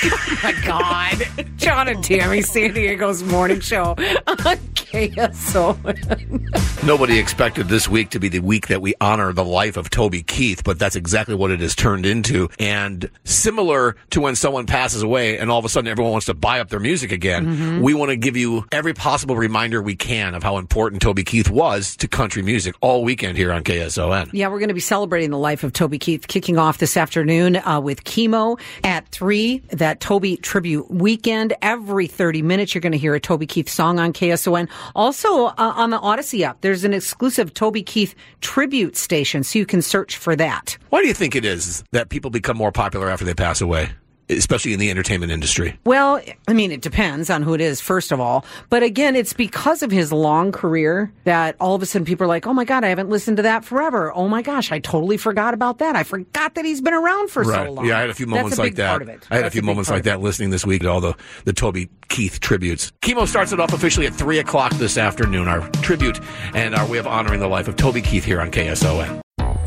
my 0.43 0.53
God. 0.65 1.47
John 1.57 1.87
and 1.87 2.03
Tammy, 2.03 2.41
San 2.41 2.73
Diego's 2.73 3.23
morning 3.23 3.59
show 3.61 3.91
on 3.91 4.57
KSO. 4.75 6.83
Nobody 6.85 7.17
expected 7.19 7.67
this 7.69 7.87
week 7.87 8.09
to 8.11 8.19
be 8.19 8.27
the 8.29 8.39
week 8.39 8.67
that 8.67 8.81
we 8.81 8.93
honor 8.99 9.31
the 9.33 9.45
life 9.45 9.77
of 9.77 9.89
Toby 9.89 10.21
Keith, 10.23 10.63
but 10.63 10.77
that's 10.79 10.95
exactly 10.95 11.35
what 11.35 11.51
it 11.51 11.59
has 11.61 11.75
turned 11.75 12.05
into. 12.05 12.49
And 12.59 13.09
similar 13.23 13.95
to 14.11 14.21
when 14.21 14.35
someone 14.35 14.65
passes 14.65 15.01
away 15.01 15.37
and 15.37 15.49
all 15.49 15.59
of 15.59 15.65
a 15.65 15.69
sudden 15.69 15.87
everyone 15.89 16.11
wants 16.11 16.25
to 16.27 16.33
buy 16.33 16.59
up 16.59 16.69
their 16.69 16.79
music 16.81 17.11
again, 17.11 17.45
Mhm. 17.45 17.81
we 17.81 17.93
want 17.93 18.09
to 18.09 18.15
give 18.17 18.35
you 18.35 18.65
every 18.71 18.93
possible 18.93 19.35
reminder 19.37 19.81
we 19.81 19.95
can 19.95 20.35
of 20.35 20.43
how 20.43 20.57
important 20.57 21.01
Toby 21.01 21.23
Keith 21.23 21.49
was 21.49 21.95
to 21.97 22.07
country 22.07 22.41
music 22.41 22.75
all 22.81 23.03
weekend 23.03 23.37
here 23.37 23.51
on 23.53 23.63
KSON. 23.63 24.29
Yeah, 24.33 24.47
we're 24.49 24.59
going 24.59 24.67
to 24.69 24.73
be 24.75 24.79
celebrating 24.81 25.31
the 25.31 25.37
life 25.37 25.63
of 25.63 25.71
Toby 25.73 25.99
Keith, 25.99 26.27
kicking 26.27 26.57
off 26.57 26.77
this 26.79 26.97
afternoon 26.97 27.55
uh, 27.57 27.79
with 27.79 28.03
chemo 28.03 28.59
at 28.83 29.07
three. 29.09 29.61
That 29.71 29.92
Toby 29.99 30.37
tribute 30.37 30.89
weekend. 30.89 31.53
Every 31.61 32.07
thirty 32.07 32.41
minutes, 32.41 32.73
you're 32.73 32.81
going 32.81 32.91
to 32.91 32.97
hear 32.97 33.15
a 33.15 33.19
Toby 33.19 33.45
Keith 33.45 33.69
song 33.69 33.99
on 33.99 34.13
KSON. 34.13 34.69
Also 34.95 35.45
uh, 35.47 35.53
on 35.57 35.89
the 35.89 35.99
Audacy 35.99 36.41
app, 36.41 36.61
there's 36.61 36.83
an 36.83 36.93
exclusive 36.93 37.53
Toby 37.53 37.83
Keith 37.83 38.15
tribute 38.41 38.95
station, 38.95 39.43
so 39.43 39.59
you 39.59 39.65
can 39.65 39.81
search 39.81 40.17
for 40.17 40.35
that. 40.35 40.77
Why 40.89 41.01
do 41.01 41.07
you 41.07 41.13
think 41.13 41.35
it 41.35 41.45
is 41.45 41.83
that 41.91 42.09
people 42.09 42.31
become 42.31 42.57
more 42.57 42.71
popular 42.71 43.09
after 43.09 43.25
they 43.25 43.33
pass 43.33 43.61
away, 43.61 43.91
especially 44.37 44.73
in 44.73 44.79
the 44.79 44.89
entertainment 44.89 45.31
industry? 45.31 45.77
Well, 45.85 46.21
I 46.47 46.53
mean, 46.53 46.71
it 46.71 46.81
depends 46.81 47.29
on 47.29 47.43
who 47.43 47.53
it 47.53 47.61
is, 47.61 47.81
first 47.81 48.11
of 48.11 48.19
all. 48.19 48.45
But 48.69 48.83
again, 48.83 49.15
it's 49.15 49.33
because 49.33 49.83
of 49.83 49.91
his 49.91 50.11
long 50.11 50.51
career 50.51 51.11
that 51.23 51.55
all 51.59 51.75
of 51.75 51.81
a 51.81 51.85
sudden 51.85 52.05
people 52.05 52.25
are 52.25 52.27
like, 52.27 52.47
oh 52.47 52.53
my 52.53 52.65
God, 52.65 52.83
I 52.83 52.89
haven't 52.89 53.09
listened 53.09 53.37
to 53.37 53.43
that 53.43 53.65
forever. 53.65 54.13
Oh 54.13 54.27
my 54.27 54.41
gosh, 54.41 54.71
I 54.71 54.79
totally 54.79 55.17
forgot 55.17 55.53
about 55.53 55.79
that. 55.79 55.95
I 55.95 56.03
forgot 56.03 56.55
that 56.55 56.65
he's 56.65 56.81
been 56.81 56.93
around 56.93 57.29
for 57.29 57.43
right. 57.43 57.67
so 57.67 57.73
long. 57.73 57.85
Yeah, 57.85 57.97
I 57.97 58.01
had 58.01 58.09
a 58.09 58.13
few 58.13 58.25
That's 58.25 58.35
moments 58.35 58.57
a 58.57 58.61
like 58.61 58.71
big 58.71 58.75
that. 58.77 58.89
Part 58.89 59.01
of 59.03 59.09
it. 59.09 59.27
I 59.29 59.35
had 59.37 59.45
a 59.45 59.51
few 59.51 59.61
big 59.61 59.67
moments 59.67 59.89
like 59.89 60.03
that 60.03 60.21
listening 60.21 60.49
this 60.49 60.65
week 60.65 60.81
to 60.81 60.89
all 60.89 61.01
the, 61.01 61.15
the 61.45 61.53
Toby 61.53 61.89
Keith 62.09 62.39
tributes. 62.39 62.91
Chemo 63.01 63.27
starts 63.27 63.51
it 63.51 63.59
off 63.59 63.73
officially 63.73 64.05
at 64.07 64.13
3 64.13 64.39
o'clock 64.39 64.73
this 64.73 64.97
afternoon, 64.97 65.47
our 65.47 65.67
tribute 65.81 66.19
and 66.53 66.75
our 66.75 66.87
way 66.87 66.97
of 66.97 67.07
honoring 67.07 67.39
the 67.39 67.47
life 67.47 67.67
of 67.67 67.75
Toby 67.75 68.01
Keith 68.01 68.23
here 68.23 68.39
on 68.39 68.51
KSON. 68.51 69.21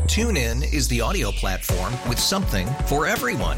TuneIn 0.07 0.73
is 0.73 0.87
the 0.87 1.01
audio 1.01 1.31
platform 1.31 1.93
with 2.07 2.17
something 2.17 2.65
for 2.85 3.05
everyone. 3.05 3.57